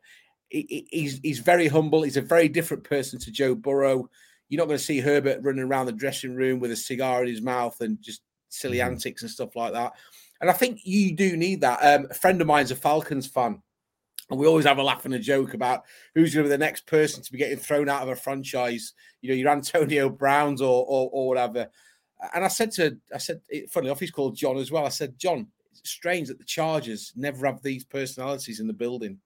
[0.49, 2.03] He, he's he's very humble.
[2.03, 4.09] He's a very different person to Joe Burrow.
[4.49, 7.29] You're not going to see Herbert running around the dressing room with a cigar in
[7.29, 8.93] his mouth and just silly mm-hmm.
[8.93, 9.93] antics and stuff like that.
[10.41, 11.79] And I think you do need that.
[11.83, 13.63] Um, a friend of mine's a Falcons fan.
[14.31, 15.83] And we always have a laugh and a joke about
[16.15, 18.95] who's going to be the next person to be getting thrown out of a franchise.
[19.21, 21.69] You know, your Antonio Browns or, or, or whatever.
[22.35, 23.41] And I said to, I said,
[23.71, 24.87] funny enough, he's called John as well.
[24.87, 25.49] I said, John,
[25.85, 29.19] strange that the Chargers never have these personalities in the building.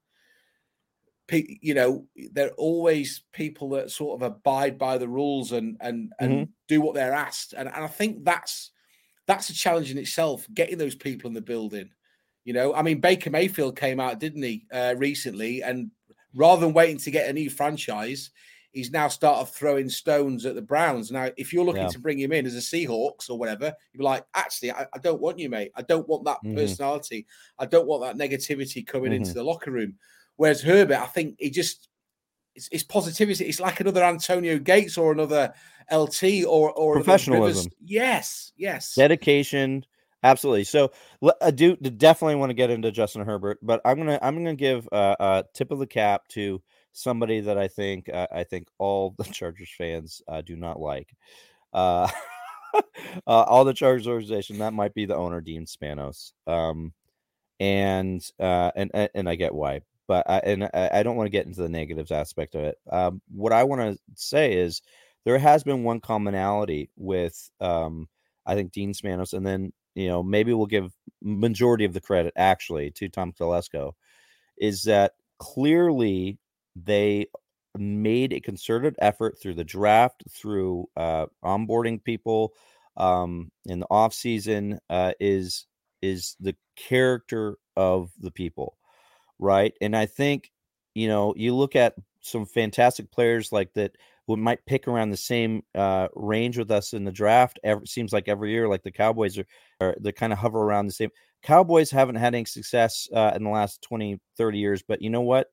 [1.30, 6.32] you know, they're always people that sort of abide by the rules and and and
[6.32, 6.50] mm-hmm.
[6.68, 7.54] do what they're asked.
[7.54, 8.70] And, and I think that's
[9.26, 11.90] that's a challenge in itself, getting those people in the building.
[12.44, 15.62] You know, I mean, Baker Mayfield came out, didn't he, uh, recently?
[15.62, 15.90] And
[16.34, 18.30] rather than waiting to get a new franchise,
[18.74, 21.10] he's now started throwing stones at the Browns.
[21.10, 21.88] Now, if you're looking yeah.
[21.88, 24.98] to bring him in as a Seahawks or whatever, you'd be like, actually, I, I
[24.98, 25.72] don't want you, mate.
[25.76, 26.56] I don't want that mm-hmm.
[26.56, 27.26] personality.
[27.58, 29.22] I don't want that negativity coming mm-hmm.
[29.22, 29.94] into the locker room.
[30.36, 31.88] Whereas Herbert, I think he just
[32.54, 33.44] it's, it's, positivity.
[33.44, 35.54] It's like another Antonio Gates or another
[35.92, 37.70] LT or or professionalism.
[37.80, 39.84] Yes, yes, dedication.
[40.24, 40.64] Absolutely.
[40.64, 40.90] So
[41.42, 44.88] I do definitely want to get into Justin Herbert, but I'm gonna I'm gonna give
[44.90, 46.62] a, a tip of the cap to
[46.94, 51.14] somebody that I think uh, I think all the Chargers fans uh, do not like.
[51.74, 52.08] Uh,
[52.74, 52.80] uh,
[53.26, 56.94] all the Chargers organization that might be the owner Dean Spanos, um,
[57.60, 61.46] and uh, and and I get why, but I, and I don't want to get
[61.46, 62.78] into the negatives aspect of it.
[62.90, 64.80] Um, what I want to say is
[65.24, 68.08] there has been one commonality with um,
[68.46, 72.32] I think Dean Spanos, and then you know maybe we'll give majority of the credit
[72.36, 73.92] actually to Tom Telesco,
[74.56, 76.38] is that clearly
[76.76, 77.26] they
[77.76, 82.52] made a concerted effort through the draft, through uh, onboarding people
[82.96, 84.78] um, in the off season.
[84.90, 85.66] Uh, is
[86.02, 88.76] is the character of the people,
[89.38, 89.74] right?
[89.80, 90.50] And I think
[90.94, 95.16] you know you look at some fantastic players like that who might pick around the
[95.16, 97.58] same uh, range with us in the draft.
[97.62, 99.46] Every, seems like every year, like the Cowboys are,
[99.80, 101.10] are they kind of hover around the same.
[101.42, 105.20] Cowboys haven't had any success uh, in the last 20, 30 years, but you know
[105.20, 105.48] what?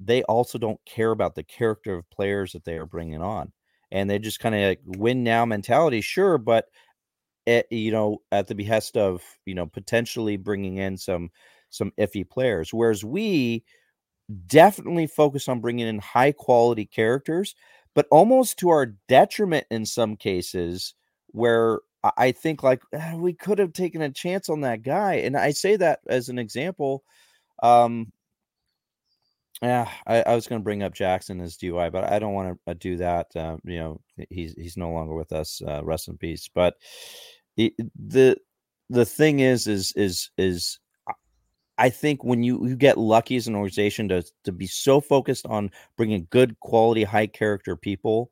[0.00, 3.52] They also don't care about the character of players that they are bringing on.
[3.90, 6.66] And they just kind of like win now mentality, sure, but
[7.70, 11.30] you know, at the behest of, you know, potentially bringing in some
[11.70, 12.72] some iffy players.
[12.72, 13.64] Whereas we
[14.46, 17.54] definitely focus on bringing in high quality characters
[17.94, 20.94] but almost to our detriment in some cases
[21.28, 21.80] where
[22.16, 25.14] I think like ah, we could have taken a chance on that guy.
[25.14, 27.04] And I say that as an example.
[27.62, 28.12] Um,
[29.62, 32.58] yeah, I, I was going to bring up Jackson as DUI, but I don't want
[32.66, 33.28] to uh, do that.
[33.36, 35.62] Uh, you know, he's he's no longer with us.
[35.66, 36.50] Uh, rest in peace.
[36.52, 36.74] But
[37.56, 38.36] the
[38.90, 40.80] the thing is, is is is
[41.78, 45.46] I think when you you get lucky as an organization to to be so focused
[45.46, 48.30] on bringing good quality, high character people,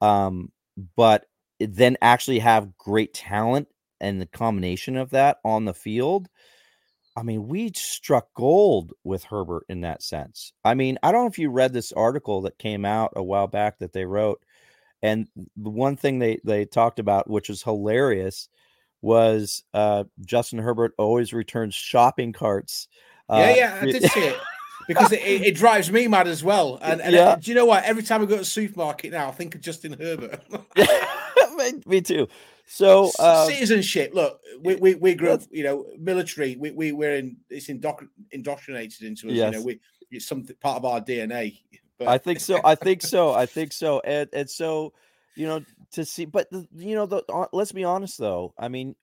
[0.00, 0.50] um,
[0.96, 1.26] but
[1.60, 3.68] then actually have great talent
[4.00, 6.28] and the combination of that on the field.
[7.18, 10.52] I mean, we struck gold with Herbert in that sense.
[10.64, 13.48] I mean, I don't know if you read this article that came out a while
[13.48, 14.40] back that they wrote,
[15.02, 18.48] and the one thing they they talked about, which was hilarious,
[19.02, 22.86] was uh, Justin Herbert always returns shopping carts.
[23.28, 24.38] Uh, yeah, yeah, I did see it
[24.86, 26.78] because it, it, drives me mad as well.
[26.82, 27.36] And, and yeah.
[27.36, 27.82] do you know what?
[27.82, 30.40] Every time I go to the supermarket now, I think of Justin Herbert.
[31.86, 32.28] me too.
[32.68, 34.12] So uh, citizenship.
[34.14, 36.56] Look, we, we, we grew up, you know, military.
[36.56, 39.34] We we we're in it's indo- indoctrinated into us.
[39.34, 39.52] Yes.
[39.52, 41.60] You know, we it's something part of our DNA.
[41.98, 42.08] But...
[42.08, 42.60] I think so.
[42.64, 43.32] I think so.
[43.32, 44.00] I think so.
[44.00, 44.92] And and so,
[45.34, 48.52] you know, to see, but the, you know, the uh, let's be honest though.
[48.58, 48.94] I mean,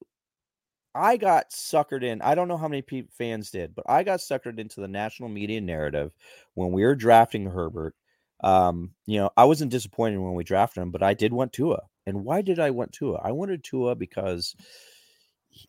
[0.93, 2.21] I got suckered in.
[2.21, 2.83] I don't know how many
[3.17, 6.11] fans did, but I got suckered into the national media narrative
[6.53, 7.95] when we were drafting Herbert.
[8.43, 11.81] Um, you know, I wasn't disappointed when we drafted him, but I did want Tua.
[12.05, 13.19] And why did I want Tua?
[13.23, 14.55] I wanted Tua because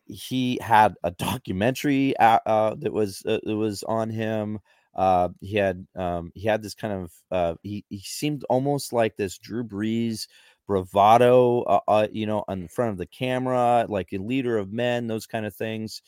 [0.05, 4.59] he had a documentary uh, uh, that was uh, that was on him.
[4.95, 9.15] Uh, he had um, he had this kind of uh, he he seemed almost like
[9.15, 10.27] this Drew Brees
[10.67, 15.25] bravado, uh, you know, in front of the camera, like a leader of men, those
[15.25, 16.01] kind of things.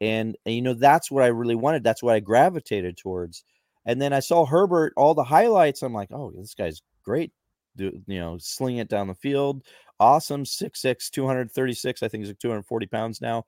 [0.00, 1.84] And, and you know, that's what I really wanted.
[1.84, 3.44] That's what I gravitated towards.
[3.86, 5.82] And then I saw Herbert, all the highlights.
[5.82, 7.32] I'm like, oh, this guy's great
[7.76, 9.62] do, you know, sling it down the field.
[9.98, 10.44] Awesome.
[10.44, 12.02] 6'6, 236.
[12.02, 13.44] I think he's like 240 pounds now.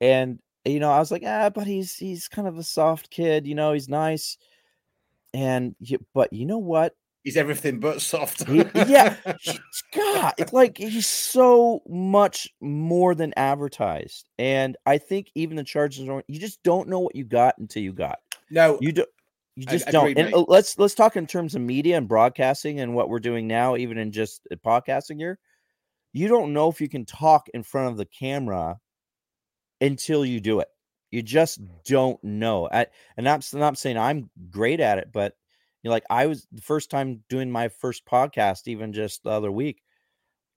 [0.00, 3.46] And, you know, I was like, ah, but he's he's kind of a soft kid,
[3.46, 4.36] you know, he's nice.
[5.32, 5.74] And
[6.14, 6.94] but you know what?
[7.22, 8.46] He's everything but soft.
[8.46, 9.16] he, yeah.
[9.94, 14.28] God, it's like he's so much more than advertised.
[14.38, 17.82] And I think even the Chargers are you just don't know what you got until
[17.82, 18.18] you got.
[18.48, 19.04] No, you do
[19.56, 20.18] you just I, don't.
[20.18, 23.46] And uh, let's let's talk in terms of media and broadcasting and what we're doing
[23.46, 25.38] now, even in just uh, podcasting here.
[26.12, 28.78] You don't know if you can talk in front of the camera
[29.80, 30.68] until you do it.
[31.10, 32.68] You just don't know.
[32.70, 35.34] I, and I'm not saying I'm great at it, but
[35.82, 39.30] you know, like I was the first time doing my first podcast, even just the
[39.30, 39.82] other week.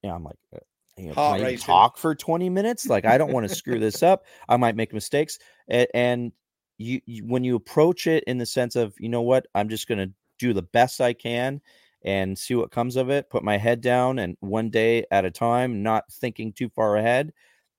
[0.02, 0.58] You know, I'm like, uh,
[0.96, 2.86] you know, I talk for 20 minutes?
[2.86, 4.24] Like, I don't want to screw this up.
[4.48, 5.38] I might make mistakes.
[5.68, 6.32] And, and
[6.80, 9.46] you, you when you approach it in the sense of you know what?
[9.54, 11.60] I'm just going to do the best i can
[12.02, 15.30] and see what comes of it put my head down and one day at a
[15.30, 17.30] time not thinking too far ahead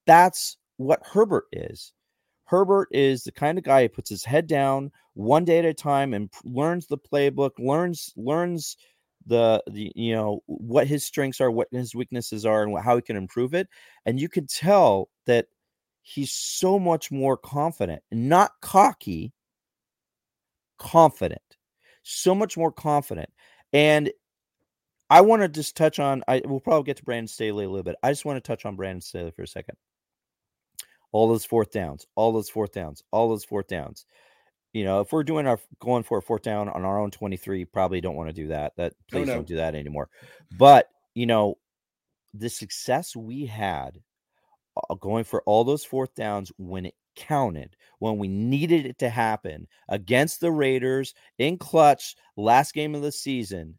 [0.05, 1.93] that's what herbert is.
[2.45, 5.73] Herbert is the kind of guy who puts his head down one day at a
[5.73, 8.77] time and learns the playbook learns learns
[9.27, 13.01] the, the you know what his strengths are what his weaknesses are and how he
[13.01, 13.67] can improve it
[14.05, 15.45] and you can tell that
[16.01, 19.33] he's so much more confident, not cocky,
[20.77, 21.41] confident,
[22.03, 23.29] so much more confident.
[23.73, 24.11] And
[25.09, 27.83] I want to just touch on, I will probably get to Brandon Staley a little
[27.83, 27.95] bit.
[28.01, 29.75] I just want to touch on Brandon Staley for a second.
[31.11, 34.05] All those fourth downs, all those fourth downs, all those fourth downs.
[34.71, 37.65] You know, if we're doing our going for a fourth down on our own 23,
[37.65, 38.73] probably don't want to do that.
[38.77, 39.35] That oh, please oh, no.
[39.35, 40.07] don't do that anymore.
[40.57, 41.57] But, you know,
[42.33, 43.99] the success we had
[44.99, 49.67] going for all those fourth downs when it counted, when we needed it to happen
[49.89, 53.77] against the Raiders in clutch last game of the season.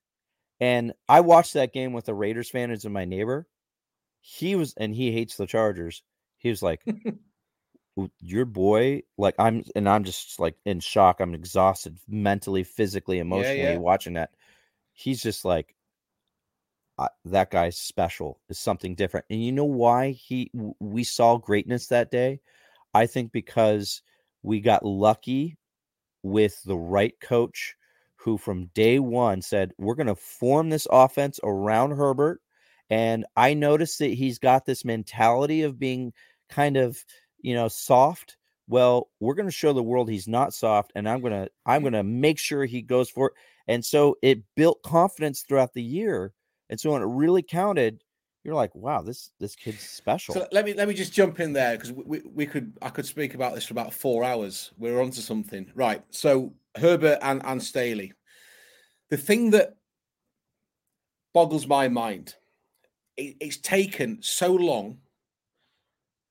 [0.60, 3.46] And I watched that game with a Raiders fan as my neighbor.
[4.20, 6.02] He was, and he hates the Chargers.
[6.38, 6.84] He was like,
[8.20, 11.20] your boy, like I'm, and I'm just like in shock.
[11.20, 13.78] I'm exhausted mentally, physically, emotionally yeah, yeah.
[13.78, 14.30] watching that.
[14.92, 15.74] He's just like,
[17.24, 19.26] that guy's special is something different.
[19.30, 22.40] And you know why he we saw greatness that day?
[22.94, 24.02] I think because
[24.42, 25.56] we got lucky
[26.22, 27.74] with the right coach
[28.16, 32.40] who from day 1 said we're going to form this offense around Herbert
[32.90, 36.12] and I noticed that he's got this mentality of being
[36.50, 37.02] kind of,
[37.40, 38.36] you know, soft.
[38.68, 41.78] Well, we're going to show the world he's not soft and I'm going to I'm
[41.78, 41.84] mm-hmm.
[41.84, 43.32] going to make sure he goes for it.
[43.66, 46.34] And so it built confidence throughout the year
[46.72, 48.02] and so when it really counted,
[48.44, 50.34] you're like, wow, this this kid's special.
[50.34, 53.04] So let me let me just jump in there because we, we could I could
[53.04, 54.72] speak about this for about four hours.
[54.78, 56.02] We're onto something, right?
[56.08, 58.14] So Herbert and and Staley.
[59.10, 59.76] The thing that
[61.34, 62.36] boggles my mind.
[63.18, 64.96] It, it's taken so long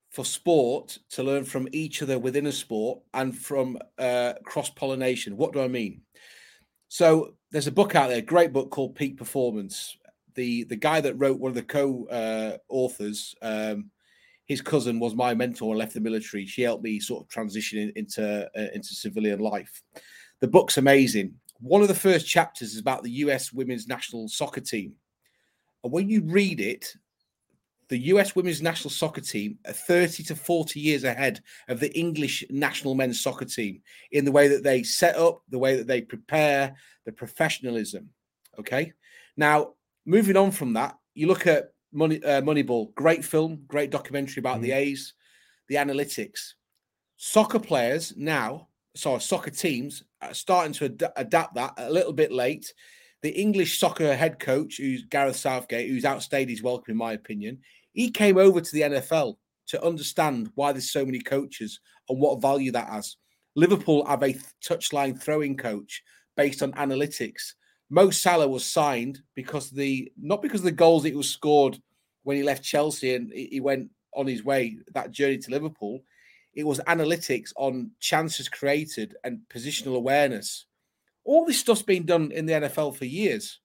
[0.10, 5.38] for sport to learn from each other within a sport and from uh, cross pollination.
[5.38, 6.02] What do I mean?
[6.88, 9.96] So there's a book out there, great book called Peak Performance.
[10.36, 13.90] The the guy that wrote one of the co uh, authors, um,
[14.46, 16.46] his cousin was my mentor and left the military.
[16.46, 19.82] She helped me sort of transition into uh, into civilian life.
[20.40, 21.36] The book's amazing.
[21.60, 23.54] One of the first chapters is about the U.S.
[23.54, 24.94] women's national soccer team,
[25.84, 26.96] and when you read it,
[27.92, 32.42] the US women's national soccer team are 30 to 40 years ahead of the English
[32.50, 33.82] national men's soccer team
[34.14, 36.74] in the way that they set up, the way that they prepare,
[37.06, 38.10] the professionalism.
[38.58, 38.94] Okay.
[39.36, 39.74] Now,
[40.06, 44.56] moving on from that, you look at Money uh, Moneyball, great film, great documentary about
[44.56, 44.64] mm-hmm.
[44.64, 45.14] the A's,
[45.68, 46.54] the analytics.
[47.18, 52.32] Soccer players now, sorry, soccer teams are starting to ad- adapt that a little bit
[52.32, 52.74] late.
[53.22, 57.60] The English soccer head coach, who's Gareth Southgate, who's outstayed his welcome, in my opinion,
[57.94, 59.36] he came over to the NFL
[59.68, 61.80] to understand why there's so many coaches
[62.10, 63.18] and what value that has.
[63.56, 64.36] Liverpool have a
[64.66, 66.02] touchline throwing coach
[66.38, 67.54] based on analytics.
[67.94, 71.78] Mo Salah was signed because the not because of the goals that was scored
[72.24, 76.02] when he left Chelsea and he went on his way that journey to Liverpool.
[76.54, 80.66] It was analytics on chances created and positional awareness.
[81.26, 83.60] All this stuff's been done in the NFL for years.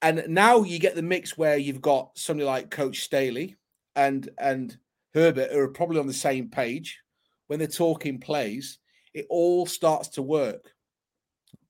[0.00, 3.56] And now you get the mix where you've got somebody like Coach Staley
[3.96, 4.76] and and
[5.12, 7.00] Herbert who are probably on the same page
[7.48, 8.78] when they're talking plays.
[9.12, 10.72] It all starts to work.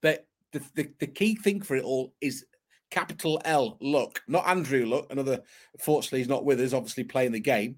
[0.03, 2.47] But the, the, the key thing for it all is
[2.91, 5.07] capital L luck, not Andrew Luck.
[5.11, 5.43] Another,
[5.81, 7.77] fortunately, he's not with us, obviously playing the game.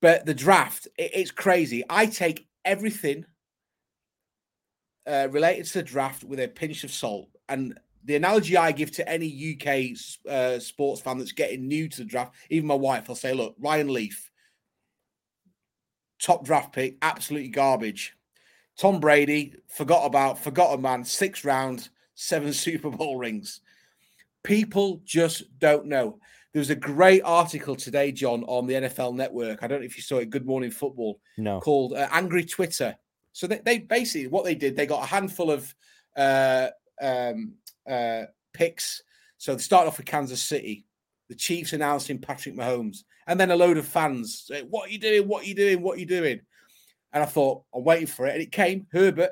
[0.00, 1.84] But the draft, it, it's crazy.
[1.88, 3.26] I take everything
[5.06, 7.28] uh, related to the draft with a pinch of salt.
[7.48, 9.96] And the analogy I give to any UK
[10.30, 13.54] uh, sports fan that's getting new to the draft, even my wife, I'll say, look,
[13.58, 14.30] Ryan Leaf,
[16.18, 18.16] top draft pick, absolutely garbage.
[18.78, 23.60] Tom Brady, forgot about, forgot a man, six rounds, seven Super Bowl rings.
[24.42, 26.18] People just don't know.
[26.52, 29.62] There was a great article today, John, on the NFL Network.
[29.62, 30.30] I don't know if you saw it.
[30.30, 31.18] Good Morning Football.
[31.36, 31.60] No.
[31.60, 32.96] Called uh, Angry Twitter.
[33.32, 35.74] So they, they, basically what they did, they got a handful of
[36.16, 36.68] uh,
[37.02, 37.54] um,
[37.88, 39.02] uh, picks.
[39.38, 40.86] So they start off with Kansas City.
[41.28, 44.98] The Chiefs announcing Patrick Mahomes, and then a load of fans say, "What are you
[44.98, 45.26] doing?
[45.26, 45.80] What are you doing?
[45.80, 46.40] What are you doing?"
[47.14, 49.30] And I thought, I'm waiting for it, and it came Herbert,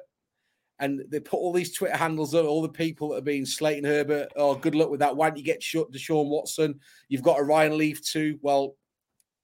[0.79, 3.85] and they put all these Twitter handles up, all the people that have been slating
[3.85, 4.29] Herbert.
[4.37, 5.17] Oh, good luck with that.
[5.17, 6.81] Why don't you get shut Deshaun Watson?
[7.09, 8.39] You've got a Ryan Leaf too.
[8.41, 8.77] Well,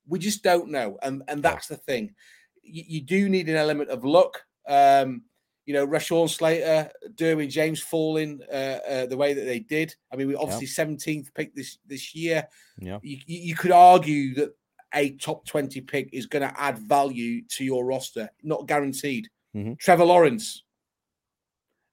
[0.06, 2.14] we just don't know, and and that's the thing.
[2.62, 4.40] You, you do need an element of luck.
[4.68, 5.22] Um,
[5.66, 9.94] you know, Rashawn Slater, Derwin James falling uh, uh, the way that they did.
[10.10, 12.48] I mean, we obviously seventeenth pick this this year.
[12.80, 14.54] Yeah, you, you could argue that
[14.94, 19.28] a top twenty pick is going to add value to your roster, not guaranteed.
[19.56, 19.74] Mm-hmm.
[19.78, 20.64] Trevor Lawrence,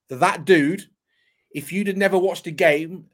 [0.09, 0.85] that dude,
[1.51, 3.05] if you'd have never watched a game,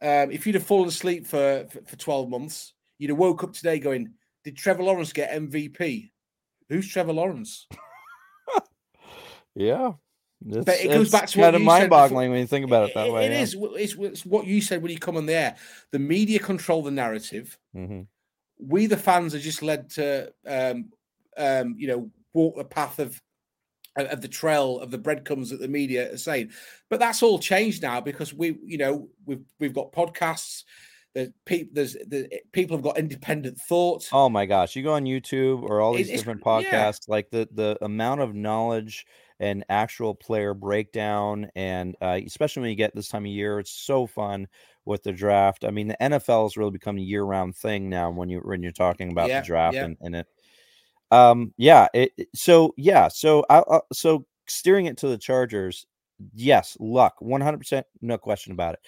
[0.00, 3.52] um, if you'd have fallen asleep for, for for twelve months, you'd have woke up
[3.52, 4.12] today going,
[4.44, 6.10] "Did Trevor Lawrence get MVP?
[6.68, 7.66] Who's Trevor Lawrence?"
[9.54, 9.92] Yeah.
[10.44, 13.06] It's, but it goes back to kind of mind-boggling when you think about it that
[13.06, 13.26] it, way.
[13.26, 13.40] It yeah.
[13.40, 13.56] is.
[13.58, 15.56] It's, it's, what you said when you come on the air.
[15.92, 17.56] The media control the narrative.
[17.76, 18.02] Mm-hmm.
[18.66, 20.90] We, the fans, are just led to, um,
[21.36, 23.20] um, you know, walk the path of
[23.96, 26.50] of the trail of the breadcrumbs that the media are saying.
[26.88, 30.64] But that's all changed now because we, you know, we've we've got podcasts.
[31.14, 31.72] There's people.
[31.74, 34.74] There's the people have got independent thoughts Oh my gosh!
[34.74, 37.06] You go on YouTube or all these it's, different podcasts.
[37.06, 37.08] Yeah.
[37.08, 39.06] Like the the amount of knowledge
[39.42, 43.72] and actual player breakdown, and uh, especially when you get this time of year, it's
[43.72, 44.46] so fun
[44.84, 45.64] with the draft.
[45.64, 48.62] I mean, the NFL has really become a year round thing now when you when
[48.62, 49.84] you're talking about yeah, the draft yeah.
[49.84, 50.26] and, and it.
[51.10, 51.52] Um.
[51.56, 51.88] Yeah.
[51.92, 52.12] It.
[52.34, 53.08] So yeah.
[53.08, 53.58] So I.
[53.58, 55.86] Uh, so steering it to the Chargers.
[56.34, 58.80] Yes, luck, one hundred percent, no question about it.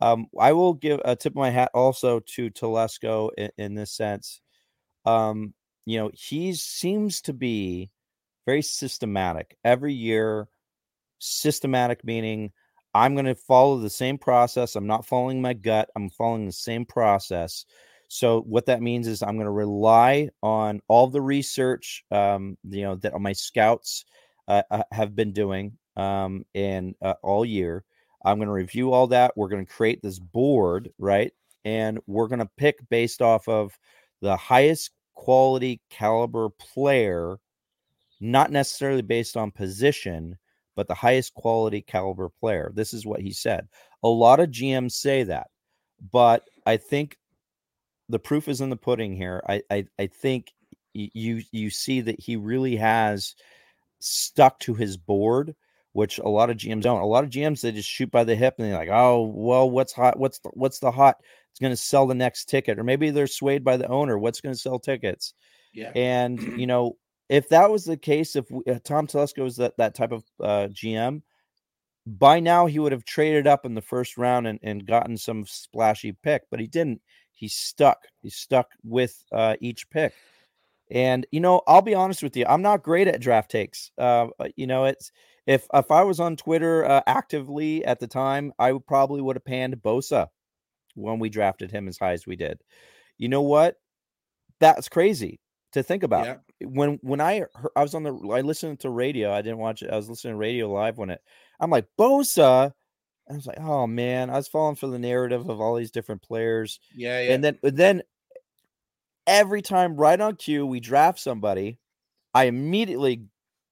[0.00, 3.92] Um, I will give a tip of my hat also to Telesco in, in this
[3.92, 4.40] sense.
[5.04, 5.52] Um,
[5.84, 7.90] you know, he seems to be
[8.48, 10.48] very systematic every year.
[11.18, 12.50] Systematic meaning
[12.94, 14.74] I'm going to follow the same process.
[14.74, 15.90] I'm not following my gut.
[15.94, 17.66] I'm following the same process.
[18.08, 22.84] So what that means is I'm going to rely on all the research, um, you
[22.84, 24.06] know, that my scouts
[24.48, 27.84] uh, uh have been doing um, and uh, all year.
[28.24, 29.36] I'm going to review all that.
[29.36, 31.32] We're going to create this board, right?
[31.66, 33.78] And we're going to pick based off of
[34.22, 37.38] the highest quality caliber player,
[38.20, 40.36] not necessarily based on position,
[40.76, 42.72] but the highest quality caliber player.
[42.74, 43.68] This is what he said.
[44.02, 45.48] A lot of GMs say that.
[46.12, 47.16] but I think
[48.08, 49.42] the proof is in the pudding here.
[49.48, 50.52] I I, I think
[50.94, 53.34] you you see that he really has
[54.00, 55.54] stuck to his board,
[55.92, 57.00] which a lot of GMs don't.
[57.00, 59.70] A lot of GMs they just shoot by the hip and they're like, oh well,
[59.70, 60.18] what's hot?
[60.18, 61.16] What's the, what's the hot?
[61.50, 64.18] It's going to sell the next ticket, or maybe they're swayed by the owner.
[64.18, 65.34] What's going to sell tickets?
[65.72, 66.96] Yeah, and you know
[67.28, 70.24] if that was the case, if we, uh, Tom Telesco was that that type of
[70.42, 71.22] uh, GM,
[72.06, 75.44] by now he would have traded up in the first round and, and gotten some
[75.46, 77.00] splashy pick, but he didn't.
[77.32, 77.98] He's stuck.
[78.20, 80.14] He's stuck with uh, each pick.
[80.90, 83.90] And you know, I'll be honest with you, I'm not great at draft takes.
[83.98, 85.12] Uh, you know, it's
[85.46, 89.36] if if I was on Twitter uh, actively at the time, I would probably would
[89.36, 90.28] have panned Bosa
[90.94, 92.60] when we drafted him as high as we did.
[93.18, 93.76] You know what?
[94.60, 95.40] That's crazy
[95.72, 96.24] to think about.
[96.24, 96.36] Yeah.
[96.60, 99.32] When when I heard, I was on the I listened to radio.
[99.32, 99.90] I didn't watch it.
[99.90, 101.20] I was listening to radio live when it.
[101.60, 102.72] I'm like Bosa.
[103.30, 106.22] I was like, oh man, I was falling for the narrative of all these different
[106.22, 106.80] players.
[106.94, 107.34] Yeah, yeah.
[107.34, 108.02] And then then
[109.26, 111.78] every time right on cue we draft somebody,
[112.34, 113.26] I immediately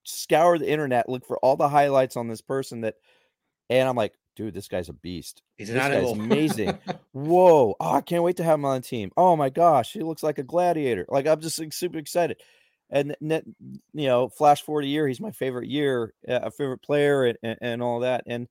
[0.04, 2.94] scour the internet, look for all the highlights on this person that,
[3.68, 5.42] and I'm like, dude, this guy's a beast.
[5.56, 6.78] He's this guy's amazing.
[7.12, 7.74] Whoa.
[7.80, 9.10] Oh, I can't wait to have him on the team.
[9.16, 11.06] Oh my gosh, he looks like a gladiator.
[11.08, 12.36] Like I'm just like, super excited.
[12.90, 17.24] And you know, flash forward a year, he's my favorite year, uh, a favorite player,
[17.24, 18.24] and, and, and all that.
[18.26, 18.48] And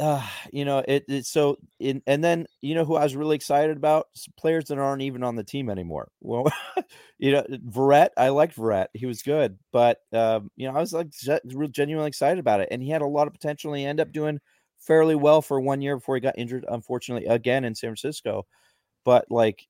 [0.00, 3.34] uh, you know, it, it so in, and then you know who I was really
[3.34, 4.06] excited about
[4.38, 6.08] players that aren't even on the team anymore.
[6.20, 6.46] Well,
[7.18, 10.92] you know, Verrett, I liked Verrett, he was good, but um, you know, I was
[10.92, 11.08] like
[11.72, 13.72] genuinely excited about it, and he had a lot of potential.
[13.72, 14.38] And he ended up doing
[14.78, 18.46] fairly well for one year before he got injured, unfortunately, again in San Francisco.
[19.04, 19.66] But like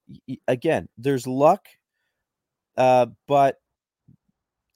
[0.49, 1.67] again, there's luck,
[2.79, 3.57] uh, but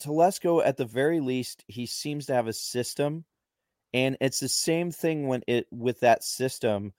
[0.03, 3.25] Telesco at the very least, he seems to have a system
[3.95, 6.93] and it's the same thing when it with that system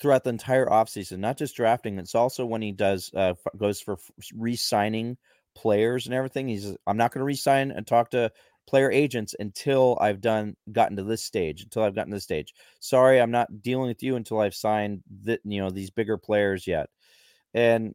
[0.00, 1.98] throughout the entire offseason, not just drafting.
[1.98, 3.98] It's also when he does uh, goes for
[4.34, 5.18] re-signing
[5.54, 6.48] players and everything.
[6.48, 8.32] He's I'm not going to re-sign and talk to
[8.66, 11.62] player agents until I've done gotten to this stage.
[11.62, 12.54] Until I've gotten to this stage.
[12.78, 16.66] Sorry, I'm not dealing with you until I've signed that you know these bigger players
[16.66, 16.88] yet.
[17.52, 17.94] And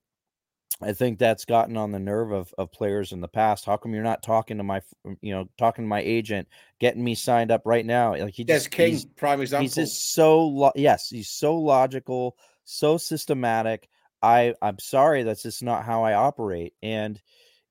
[0.82, 3.66] I think that's gotten on the nerve of, of players in the past.
[3.66, 6.48] How come you're not talking to my, mm, you know, talking to my agent,
[6.80, 8.16] getting me signed up right now?
[8.16, 9.64] Like he just King, prime example.
[9.64, 13.88] He's just so lo- yes, he's so logical, so systematic.
[14.22, 17.22] I I'm sorry, that's just not how I operate, and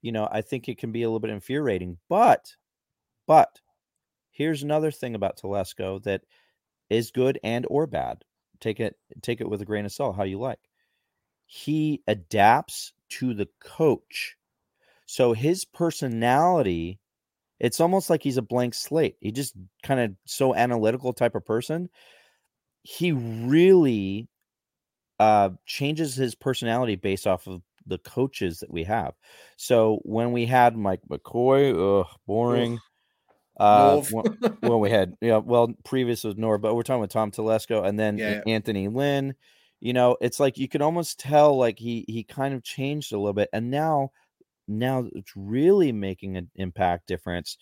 [0.01, 1.99] you know I think it can be a little bit infuriating.
[2.09, 2.55] But,
[3.27, 3.61] but
[4.31, 6.23] here's another thing about Telesco that
[6.89, 8.25] is good and or bad.
[8.61, 10.61] Take it take it with a grain of salt, how you like
[11.47, 14.37] he adapts to the coach.
[15.07, 16.99] So his personality,
[17.61, 19.17] it's almost like he's a blank slate.
[19.21, 21.89] He just kind of so analytical type of person.
[22.83, 24.29] He really
[25.21, 29.15] uh changes his personality based off of the coaches that we have.
[29.57, 32.81] So when we had Mike McCoy, ugh, boring.
[33.57, 34.25] Uh, when,
[34.61, 37.99] when, we had, yeah, well, previous was Norv, but we're talking with Tom Telesco and
[37.99, 39.35] then yeah, Anthony Lynn
[39.85, 43.18] you know it's like you can almost tell like he he kind of changed a
[43.18, 44.11] little bit and now
[44.66, 47.59] now it's really making an impact difference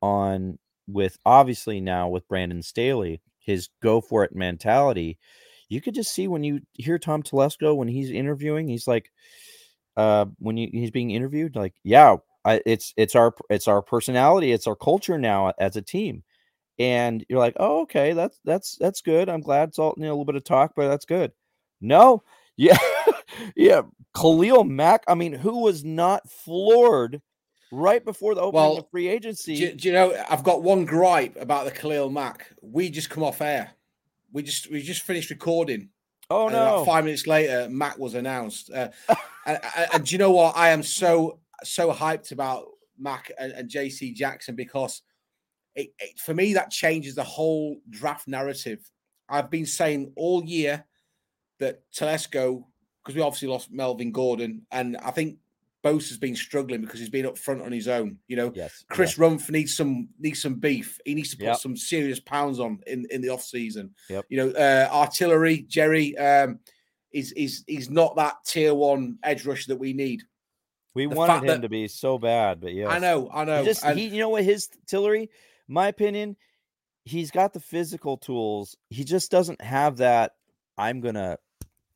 [0.00, 0.56] on
[0.86, 5.18] with obviously now with Brandon Staley his go for it mentality.
[5.68, 9.10] You could just see when you hear Tom Telesco when he's interviewing he's like
[9.96, 14.52] uh when you, he's being interviewed like yeah I, it's it's our it's our personality
[14.52, 16.22] it's our culture now as a team.
[16.78, 20.24] And you're like oh okay that's that's that's good i'm glad it's all a little
[20.24, 21.32] bit of talk but that's good
[21.84, 22.22] no,
[22.56, 22.78] yeah,
[23.56, 23.82] yeah.
[24.16, 25.04] Khalil Mack.
[25.08, 27.20] I mean, who was not floored
[27.72, 29.56] right before the opening well, of free agency?
[29.56, 30.24] Do, do, you know?
[30.30, 32.48] I've got one gripe about the Khalil Mack.
[32.62, 33.72] We just come off air.
[34.32, 35.90] We just we just finished recording.
[36.30, 36.84] Oh no!
[36.86, 38.70] five minutes later, Mack was announced.
[38.70, 38.88] Uh,
[39.46, 40.56] and, and, and, do you know what?
[40.56, 42.66] I am so so hyped about
[42.98, 45.02] Mack and, and JC Jackson because
[45.74, 48.80] it, it, for me that changes the whole draft narrative.
[49.28, 50.84] I've been saying all year
[51.64, 52.64] that Telesco,
[53.02, 55.38] because we obviously lost Melvin Gordon, and I think
[55.84, 58.18] Bosa has been struggling because he's been up front on his own.
[58.26, 59.24] You know, yes, Chris yeah.
[59.24, 60.98] Rumph needs some needs some beef.
[61.04, 61.56] He needs to put yep.
[61.58, 63.94] some serious pounds on in, in the off season.
[64.08, 64.24] Yep.
[64.30, 66.60] You know, uh, artillery Jerry um,
[67.12, 70.22] is is is not that tier one edge rush that we need.
[70.94, 73.60] We the wanted him that, to be so bad, but yeah, I know, I know.
[73.60, 75.28] He just and, he, you know what his Tillery,
[75.68, 76.36] my opinion,
[77.04, 78.76] he's got the physical tools.
[78.88, 80.32] He just doesn't have that.
[80.78, 81.38] I'm gonna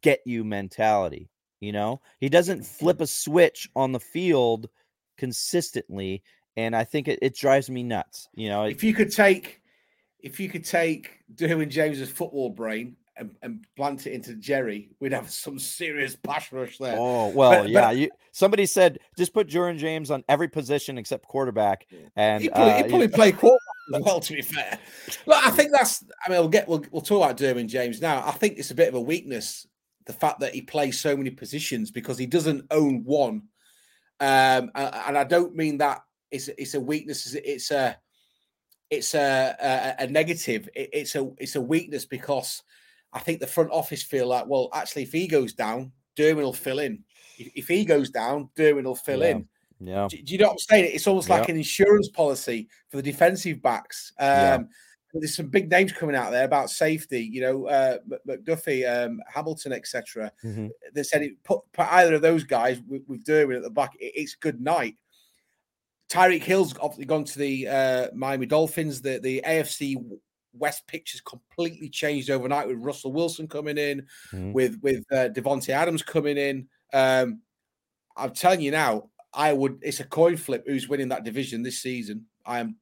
[0.08, 1.28] get you mentality.
[1.60, 4.68] You know, he doesn't flip a switch on the field
[5.16, 6.22] consistently,
[6.56, 8.28] and I think it, it drives me nuts.
[8.34, 9.60] You know, if you could take,
[10.20, 15.12] if you could take Derwin James's football brain and, and plant it into Jerry, we'd
[15.12, 16.94] have some serious pass rush there.
[16.96, 17.80] Oh well, but, yeah.
[17.80, 22.50] But, you, somebody said just put Jordan James on every position except quarterback, and he
[22.50, 23.58] probably, uh, he probably play quarterback
[23.96, 24.20] as well.
[24.20, 24.78] To be fair,
[25.26, 26.04] look, I think that's.
[26.24, 28.24] I mean, we'll get we'll, we'll talk about Derwin James now.
[28.24, 29.66] I think it's a bit of a weakness
[30.08, 33.42] the fact that he plays so many positions because he doesn't own one,
[34.18, 36.00] um, and I don't mean that
[36.32, 37.34] it's it's a weakness.
[37.34, 37.96] It's a
[38.90, 40.68] it's a a, a negative.
[40.74, 42.62] It, it's a it's a weakness because
[43.12, 46.52] I think the front office feel like, well, actually, if he goes down, Derwin will
[46.52, 47.04] fill in.
[47.38, 49.28] If, if he goes down, Derwin will fill yeah.
[49.28, 49.48] in.
[49.80, 50.08] Yeah.
[50.10, 50.90] Do, do, you know what I'm saying?
[50.94, 54.12] It's almost like an insurance policy for the defensive backs.
[54.18, 54.58] Um, yeah.
[55.18, 57.22] There's some big names coming out there about safety.
[57.22, 60.32] You know, uh, McDuffie, um, Hamilton, etc.
[60.44, 60.68] Mm-hmm.
[60.94, 63.94] They said it, put, put either of those guys with, with Derwin at the back.
[63.98, 64.96] It, it's good night.
[66.10, 69.02] Tyreek Hill's obviously gone to the uh, Miami Dolphins.
[69.02, 69.96] The the AFC
[70.54, 74.52] West pictures completely changed overnight with Russell Wilson coming in, mm-hmm.
[74.52, 76.68] with with uh, Davante Adams coming in.
[76.92, 77.42] Um,
[78.16, 79.78] I'm telling you now, I would.
[79.82, 82.26] It's a coin flip who's winning that division this season.
[82.44, 82.76] I am.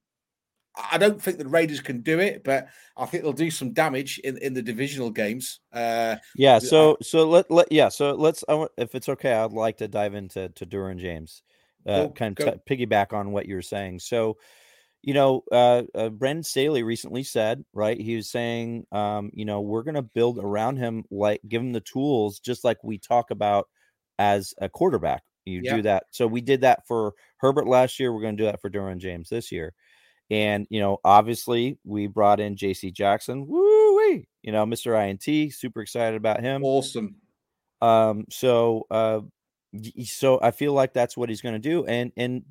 [0.77, 4.18] I don't think the Raiders can do it, but I think they'll do some damage
[4.18, 5.61] in, in the divisional games.
[5.72, 6.59] Uh, yeah.
[6.59, 7.89] So so let let yeah.
[7.89, 8.45] So let's.
[8.77, 11.43] If it's okay, I'd like to dive into to Derwin James
[11.87, 14.01] uh, kind of t- piggyback on what you're saying.
[14.01, 14.37] So,
[15.03, 17.99] you know, uh, uh, Brandon Staley recently said, right?
[17.99, 21.72] He was saying, um, you know, we're going to build around him, like give him
[21.72, 23.68] the tools, just like we talk about
[24.18, 25.22] as a quarterback.
[25.45, 26.05] You do that.
[26.11, 28.12] So we did that for Herbert last year.
[28.12, 29.74] We're going to do that for Derwin James this year.
[30.31, 33.47] And, you know, obviously we brought in JC Jackson.
[33.47, 34.29] Woo wee.
[34.43, 34.97] You know, Mr.
[34.99, 36.64] INT, super excited about him.
[36.64, 37.16] Awesome.
[37.81, 39.20] Um, so uh
[40.05, 41.85] so I feel like that's what he's going to do.
[41.85, 42.45] And and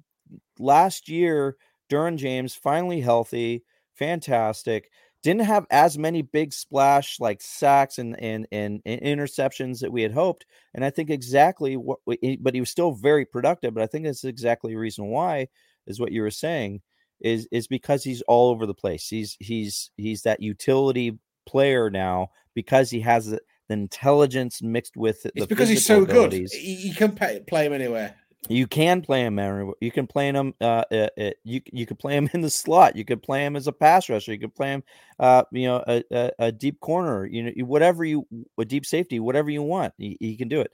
[0.60, 1.58] last year,
[1.90, 3.64] Derwin James finally healthy,
[3.96, 4.90] fantastic.
[5.24, 10.04] Didn't have as many big splash like sacks and, and and, and interceptions that we
[10.04, 10.46] had hoped.
[10.76, 13.74] And I think exactly what, We, but he was still very productive.
[13.74, 15.48] But I think that's exactly the reason why
[15.88, 16.82] is what you were saying
[17.22, 19.08] is is because he's all over the place.
[19.08, 23.40] He's he's he's that utility player now because he has the
[23.70, 26.52] intelligence mixed with the it's because he's so abilities.
[26.52, 26.62] good.
[26.62, 28.16] You can pay, play him anywhere.
[28.48, 29.74] You can play him anywhere.
[29.82, 30.54] You can play him.
[30.62, 32.96] Uh, uh, uh, you you could play him in the slot.
[32.96, 34.34] You could play him as a pass rusher.
[34.34, 34.84] You could play him,
[35.20, 37.26] uh, you know, a, a, a, deep corner.
[37.26, 38.28] You know, whatever you,
[38.60, 40.72] a deep safety, whatever you want, he, he can do it.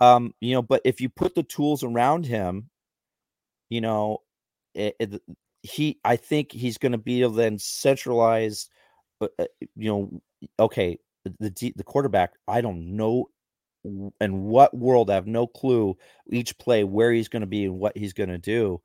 [0.00, 2.70] Um, you know, but if you put the tools around him,
[3.68, 4.18] you know,
[4.74, 5.22] it, it,
[5.62, 8.68] he, I think he's going to be able to then centralize.
[9.20, 9.44] Uh, uh,
[9.76, 10.22] you know,
[10.60, 10.98] okay,
[11.40, 13.26] the the, quarterback, I don't know
[14.20, 15.96] in what world I have no clue
[16.30, 18.80] each play where he's going to be and what he's going to do.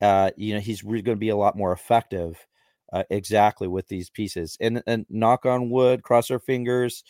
[0.00, 2.46] Uh, you know, he's going to be a lot more effective
[2.92, 4.56] uh, exactly with these pieces.
[4.60, 7.04] And and knock on wood, cross our fingers.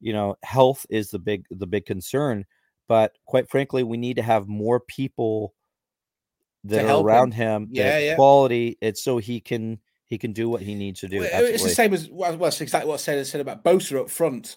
[0.00, 2.44] You know, health is the big the big concern,
[2.88, 5.54] but quite frankly, we need to have more people
[6.64, 8.14] that are around him, him yeah, yeah.
[8.14, 8.78] quality.
[8.80, 11.20] It's so he can he can do what he needs to do.
[11.20, 14.00] Well, it's the same as well, it's exactly what I said, I said about Bosa
[14.00, 14.56] up front.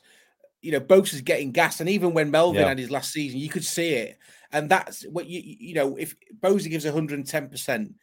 [0.61, 2.69] You know, Bosa's getting gas, and even when Melvin yeah.
[2.69, 4.17] had his last season, you could see it.
[4.51, 7.95] And that's what you you know, if Bosa gives 110 percent,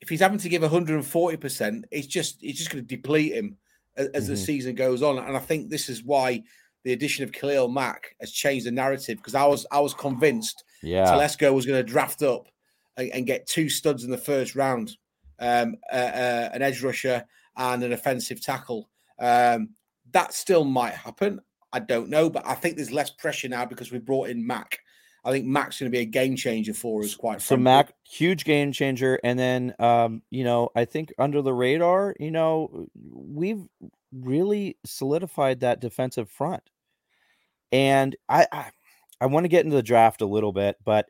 [0.00, 3.56] if he's having to give 140 percent, it's just it's just going to deplete him
[3.96, 4.32] as, as mm-hmm.
[4.32, 5.18] the season goes on.
[5.18, 6.42] And I think this is why
[6.84, 10.64] the addition of Khalil Mack has changed the narrative because I was I was convinced
[10.82, 11.06] yeah.
[11.06, 12.48] Telesco was going to draft up
[12.96, 14.96] and, and, get two studs in the first round
[15.42, 17.24] um, uh, uh, an edge rusher,
[17.56, 18.88] and an offensive tackle.
[19.18, 19.70] Um,
[20.12, 21.40] that still might happen.
[21.72, 24.78] I don't know, but I think there's less pressure now because we brought in Mack.
[25.24, 27.14] I think Mack's going to be a game changer for us.
[27.14, 31.54] Quite so, Mack, huge game changer, and then um, you know, I think under the
[31.54, 33.64] radar, you know, we've
[34.12, 36.62] really solidified that defensive front,
[37.70, 38.70] and I, I,
[39.20, 41.08] I want to get into the draft a little bit, but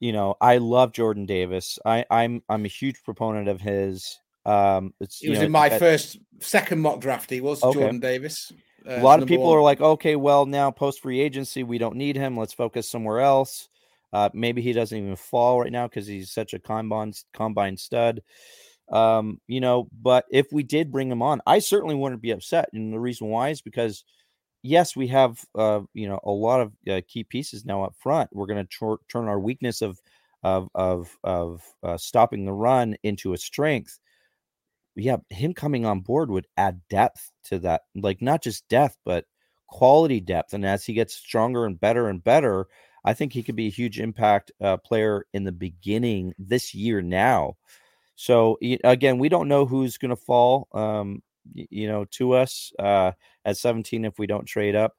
[0.00, 1.78] you know, I love Jordan Davis.
[1.84, 4.18] I, I'm I'm a huge proponent of his.
[4.44, 7.30] Um, it's, he was know, in my first second mock draft.
[7.30, 7.78] He was okay.
[7.78, 8.52] Jordan Davis.
[8.88, 9.58] Uh, a lot of people one.
[9.58, 12.36] are like, okay, well, now post free agency, we don't need him.
[12.38, 13.68] Let's focus somewhere else.
[14.12, 18.22] Uh, maybe he doesn't even fall right now because he's such a combine combine stud.
[18.90, 22.70] Um, you know, but if we did bring him on, I certainly wouldn't be upset.
[22.72, 24.02] And the reason why is because
[24.62, 28.30] yes, we have uh, you know a lot of uh, key pieces now up front.
[28.32, 29.98] We're going to tr- turn our weakness of
[30.42, 33.98] of of of uh, stopping the run into a strength.
[34.96, 39.26] Yeah, him coming on board would add depth to that, like not just depth, but
[39.68, 40.54] quality depth.
[40.54, 42.66] And as he gets stronger and better and better,
[43.04, 47.00] I think he could be a huge impact uh, player in the beginning this year
[47.00, 47.54] now.
[48.16, 50.68] So again, we don't know who's going to fall.
[50.72, 51.22] Um,
[51.54, 53.12] you know, to us uh,
[53.44, 54.94] at 17 if we don't trade up.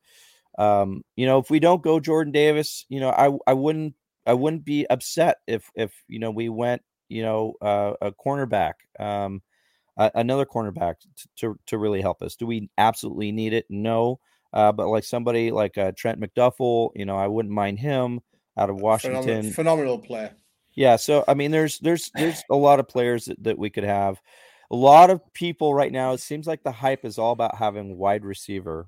[0.58, 3.96] Um, you know, if we don't go Jordan Davis, you know, I I wouldn't
[4.26, 8.74] I wouldn't be upset if if you know we went you know uh, a cornerback,
[9.00, 9.42] um,
[9.98, 12.36] another cornerback to, to, to really help us.
[12.36, 13.66] Do we absolutely need it?
[13.70, 14.20] No,
[14.54, 18.22] uh, but like somebody like uh, Trent McDuffie, you know, I wouldn't mind him
[18.58, 19.24] out of Washington.
[19.24, 20.32] Phenomenal, phenomenal player.
[20.74, 23.84] Yeah, so I mean, there's there's there's a lot of players that, that we could
[23.84, 24.22] have.
[24.72, 26.14] A lot of people right now.
[26.14, 28.88] It seems like the hype is all about having wide receiver,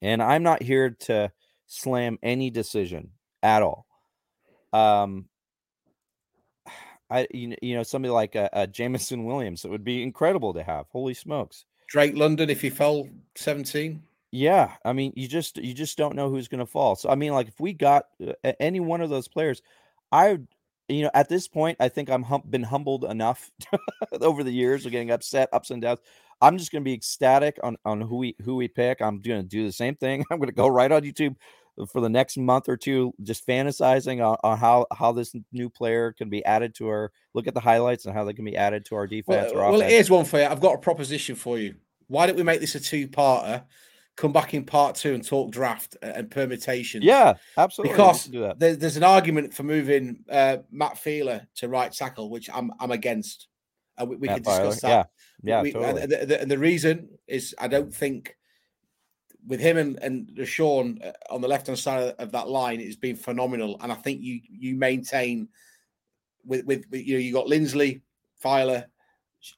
[0.00, 1.32] and I'm not here to
[1.66, 3.10] slam any decision
[3.42, 3.86] at all.
[4.72, 5.28] Um,
[7.10, 10.62] I you, you know somebody like a, a Jameson Williams, it would be incredible to
[10.62, 10.86] have.
[10.90, 11.64] Holy smokes!
[11.88, 14.02] Drake London, if he fell 17.
[14.30, 16.96] Yeah, I mean, you just you just don't know who's going to fall.
[16.96, 19.60] So I mean, like if we got uh, any one of those players,
[20.10, 20.38] I
[20.94, 23.50] you know at this point I think I'm hum- been humbled enough
[24.20, 26.00] over the years of getting upset, ups and downs.
[26.40, 29.00] I'm just going to be ecstatic on on who we who we pick.
[29.00, 30.24] I'm going to do the same thing.
[30.30, 31.36] I'm going to go right on YouTube
[31.90, 36.12] for the next month or two, just fantasizing on, on how how this new player
[36.12, 37.12] can be added to our.
[37.34, 39.52] Look at the highlights and how they can be added to our defense.
[39.54, 40.46] Well, well here's one for you.
[40.46, 41.76] I've got a proposition for you.
[42.08, 43.64] Why don't we make this a two-parter?
[44.16, 47.04] Come back in part two and talk draft and permutations.
[47.04, 47.94] Yeah, absolutely.
[47.94, 52.72] Because there, there's an argument for moving uh, Matt Feiler to right tackle, which I'm
[52.78, 53.48] I'm against.
[53.98, 55.10] And we, we can discuss that.
[55.42, 55.62] Yeah, yeah.
[55.62, 56.02] We, totally.
[56.02, 58.36] and, the, and, the, reason is I don't think
[59.46, 62.96] with him and and Sean uh, on the left hand side of that line, it's
[62.96, 63.78] been phenomenal.
[63.82, 65.48] And I think you you maintain
[66.44, 68.02] with with, you know you got Linsley,
[68.42, 68.86] Feiler,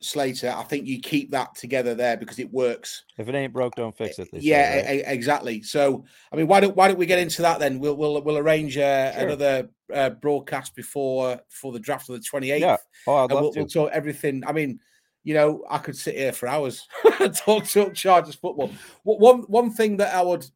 [0.01, 3.05] Slater, I think you keep that together there because it works.
[3.19, 4.29] If it ain't broke, don't fix it.
[4.33, 5.05] Yeah, say, right?
[5.07, 5.63] exactly.
[5.63, 7.79] So, I mean, why don't why don't we get into that then?
[7.79, 9.23] We'll we'll we'll arrange uh, sure.
[9.23, 12.63] another uh, broadcast before for the draft of the twenty eighth.
[12.63, 13.59] Yeah, oh, I'd love we'll, to.
[13.61, 14.43] We'll talk everything.
[14.47, 14.81] I mean,
[15.23, 16.87] you know, I could sit here for hours
[17.21, 18.71] and talk talk Chargers football.
[19.03, 20.47] One one thing that I would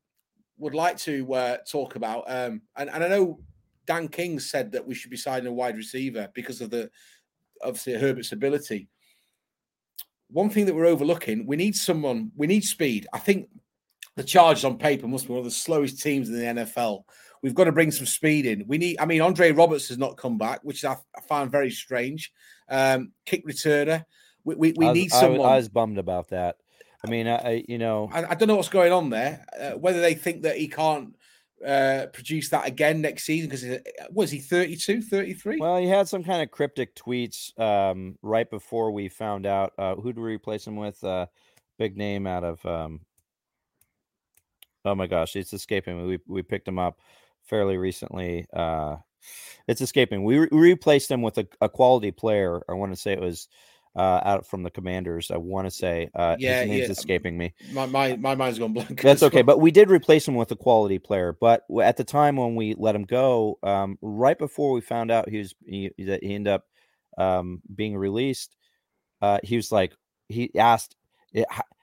[0.57, 3.41] would like to uh, talk about, um, and and I know
[3.87, 6.91] Dan King said that we should be signing a wide receiver because of the
[7.63, 8.89] obviously Herbert's ability
[10.31, 13.07] one thing that we're overlooking, we need someone, we need speed.
[13.13, 13.49] I think
[14.17, 17.05] the Chargers on paper must be one of the slowest teams in the NFL.
[17.43, 18.65] We've got to bring some speed in.
[18.67, 21.71] We need, I mean, Andre Roberts has not come back, which I, I found very
[21.71, 22.33] strange.
[22.69, 24.05] Um, kick returner.
[24.45, 25.49] We, we, we was, need someone.
[25.49, 26.57] I, I, was bummed about that.
[27.05, 29.45] I mean, I, you know, I, I don't know what's going on there.
[29.59, 31.15] Uh, whether they think that he can't
[31.67, 33.79] uh, produce that again next season because uh,
[34.13, 38.91] was he 32 33 well he had some kind of cryptic tweets um, right before
[38.91, 41.03] we found out uh, who we replace him with?
[41.03, 41.27] Uh,
[41.79, 43.01] big name out of um,
[44.85, 46.05] oh my gosh it's escaping me.
[46.05, 47.01] We, we picked him up
[47.43, 48.97] fairly recently uh,
[49.67, 50.25] it's escaping.
[50.25, 52.63] We, re- replaced him with a, a quality player.
[52.69, 53.49] I want to say it was
[53.99, 55.33] uh, out from the Commanders.
[55.33, 56.93] I want to say, uh, yeah, his name's yeah.
[56.93, 57.53] escaping me.
[57.73, 59.03] My, my my mind's gone blank.
[59.03, 61.37] That's okay, but we did replace him with a quality player.
[61.39, 65.29] But at the time when we let him go, um, right before we found out
[65.29, 66.65] he was he, that he ended up
[67.19, 68.57] um, being released,
[69.21, 69.93] uh, he was like,
[70.29, 70.95] he asked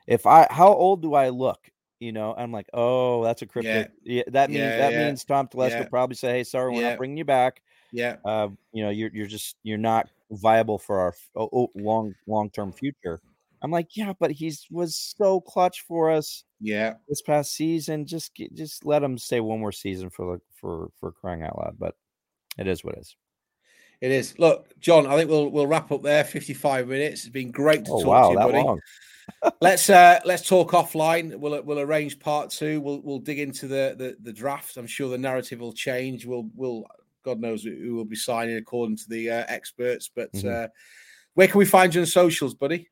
[0.08, 1.60] if I how old do I look?
[2.00, 3.92] You know, I'm like, oh, that's a cryptic.
[4.04, 7.18] Yeah, yeah that means that means Tom Telesco probably say, hey, sorry, we're not bringing
[7.18, 7.62] you back.
[7.92, 8.18] Yeah.
[8.24, 12.50] Uh, you know, you're you're just you're not viable for our oh, oh, long long
[12.50, 13.22] term future.
[13.62, 16.44] I'm like, yeah, but he's was so clutch for us.
[16.60, 20.90] Yeah, this past season, just just let him stay one more season for the for
[21.00, 21.76] for crying out loud.
[21.80, 21.96] But
[22.58, 23.16] it is what it is.
[24.02, 24.38] It is.
[24.38, 26.24] Look, John, I think we'll we'll wrap up there.
[26.24, 27.22] 55 minutes.
[27.22, 28.64] It's been great to oh, talk wow, to you, buddy.
[28.64, 28.80] Long.
[29.62, 31.36] let's uh let's talk offline.
[31.36, 32.82] We'll we'll arrange part two.
[32.82, 34.78] We'll we'll dig into the the, the draft.
[34.78, 36.26] I'm sure the narrative will change.
[36.26, 36.86] We'll we'll
[37.26, 40.10] God knows who will be signing according to the uh, experts.
[40.16, 40.48] But mm-hmm.
[40.48, 40.68] uh,
[41.34, 42.88] where can we find you on socials, buddy?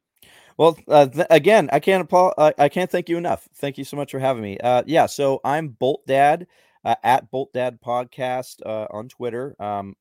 [0.58, 3.48] Well, uh, th- again, I can't apol- I can't thank you enough.
[3.56, 4.58] Thank you so much for having me.
[4.58, 6.48] Uh, yeah, so I'm Bolt Dad
[6.84, 9.56] uh, at Bolt Dad Podcast uh, on Twitter.
[9.60, 9.96] Um,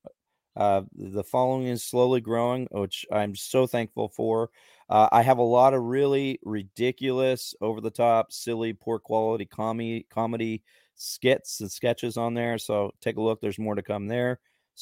[0.55, 4.51] uh, the following is slowly growing, which I'm so thankful for.
[4.89, 10.05] Uh, I have a lot of really ridiculous, over the top, silly, poor quality comedy
[10.09, 10.61] comedy
[11.03, 12.57] skits and sketches on there.
[12.57, 13.41] So take a look.
[13.41, 14.39] There's more to come there.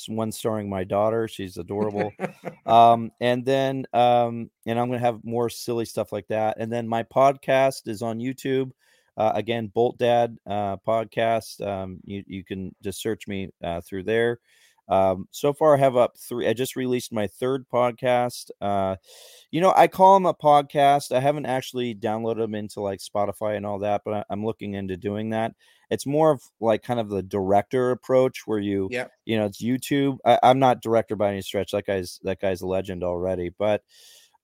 [0.07, 1.27] one starring my daughter.
[1.27, 2.11] She's adorable.
[2.65, 6.57] um, and then, um, and I'm going to have more silly stuff like that.
[6.59, 8.71] And then my podcast is on YouTube.
[9.17, 11.65] Uh, again, Bolt Dad uh, podcast.
[11.65, 14.39] Um, you, you can just search me uh, through there.
[14.87, 16.47] Um, so far, I have up three.
[16.47, 18.51] I just released my third podcast.
[18.59, 18.97] Uh,
[19.49, 21.15] you know, I call them a podcast.
[21.15, 24.73] I haven't actually downloaded them into like Spotify and all that, but I, I'm looking
[24.73, 25.53] into doing that.
[25.91, 29.61] It's more of like kind of the director approach where you, yeah, you know, it's
[29.61, 30.17] YouTube.
[30.25, 31.71] I, am not director by any stretch.
[31.71, 33.83] That guy's that guy's a legend already, but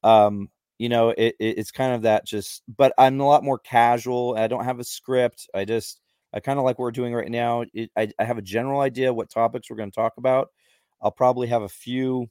[0.04, 3.58] um, you know, it, it, it's kind of that just, but I'm a lot more
[3.58, 4.36] casual.
[4.38, 5.50] I don't have a script.
[5.54, 6.00] I just,
[6.34, 7.66] I kind of like what we're doing right now.
[7.74, 10.50] It, I, I have a general idea what topics we're going to talk about.
[11.02, 12.28] I'll probably have a few,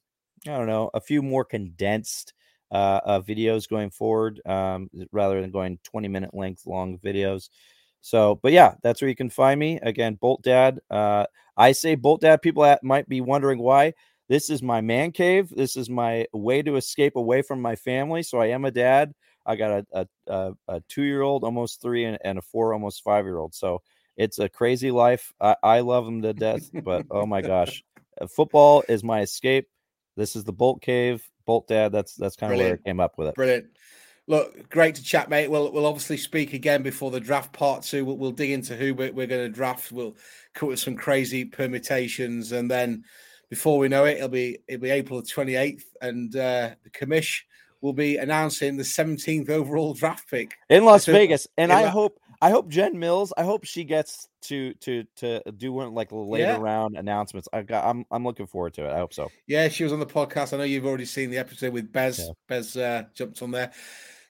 [0.47, 2.35] I don't know, a few more condensed
[2.71, 7.49] uh, uh, videos going forward um, rather than going 20 minute length long videos.
[8.07, 9.81] So, but yeah, that's where you can find me.
[9.83, 10.79] Again, Bolt Dad.
[10.89, 11.27] Uh,
[11.57, 12.41] I say Bolt Dad.
[12.41, 13.95] People at, might be wondering why.
[14.29, 15.51] This is my man cave.
[15.51, 18.23] This is my way to escape away from my family.
[18.23, 19.13] So I am a dad.
[19.45, 23.03] I got a, a, a two year old, almost three, and, and, a four, almost
[23.03, 23.57] five year old.
[23.57, 23.83] So
[24.17, 25.33] it's a crazy life.
[25.41, 27.83] I, I love them to death, but oh my gosh,
[28.21, 29.67] uh, football is my escape.
[30.17, 31.91] This is the Bolt Cave, Bolt Dad.
[31.91, 33.35] That's that's kind of where I came up with it.
[33.35, 33.67] Brilliant.
[34.29, 35.51] Look, great to chat, mate.
[35.51, 38.05] We'll we'll obviously speak again before the draft part two.
[38.05, 39.93] We'll, we'll dig into who we're, we're going to draft.
[39.93, 40.17] We'll
[40.53, 43.05] cut with some crazy permutations, and then
[43.49, 47.43] before we know it, it'll be it'll be April twenty eighth, and uh, the commish
[47.81, 51.47] will be announcing the seventeenth overall draft pick in Las so, Vegas.
[51.57, 53.33] And I La- hope I hope Jen Mills.
[53.37, 56.57] I hope she gets to to to do one like later yeah.
[56.57, 57.49] round announcements.
[57.53, 57.85] I got.
[57.85, 58.93] I'm I'm looking forward to it.
[58.93, 59.31] I hope so.
[59.47, 60.53] Yeah, she was on the podcast.
[60.53, 62.19] I know you've already seen the episode with Bez.
[62.19, 62.33] Yeah.
[62.49, 63.73] Bez uh, jumped on there.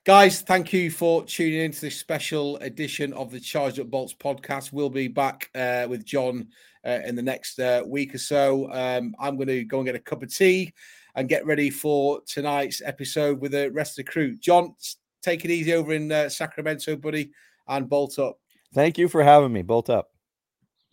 [0.06, 4.14] Guys, thank you for tuning in to this special edition of the Charged Up Bolts
[4.14, 4.72] podcast.
[4.72, 6.46] We'll be back uh, with John
[6.86, 8.72] uh, in the next uh, week or so.
[8.72, 10.72] Um, I'm going to go and get a cup of tea
[11.16, 14.36] and get ready for tonight's episode with the rest of the crew.
[14.36, 14.76] John,
[15.22, 17.32] take it easy over in uh, Sacramento, buddy,
[17.66, 18.38] and bolt up.
[18.72, 19.62] Thank you for having me.
[19.62, 20.10] Bolt up.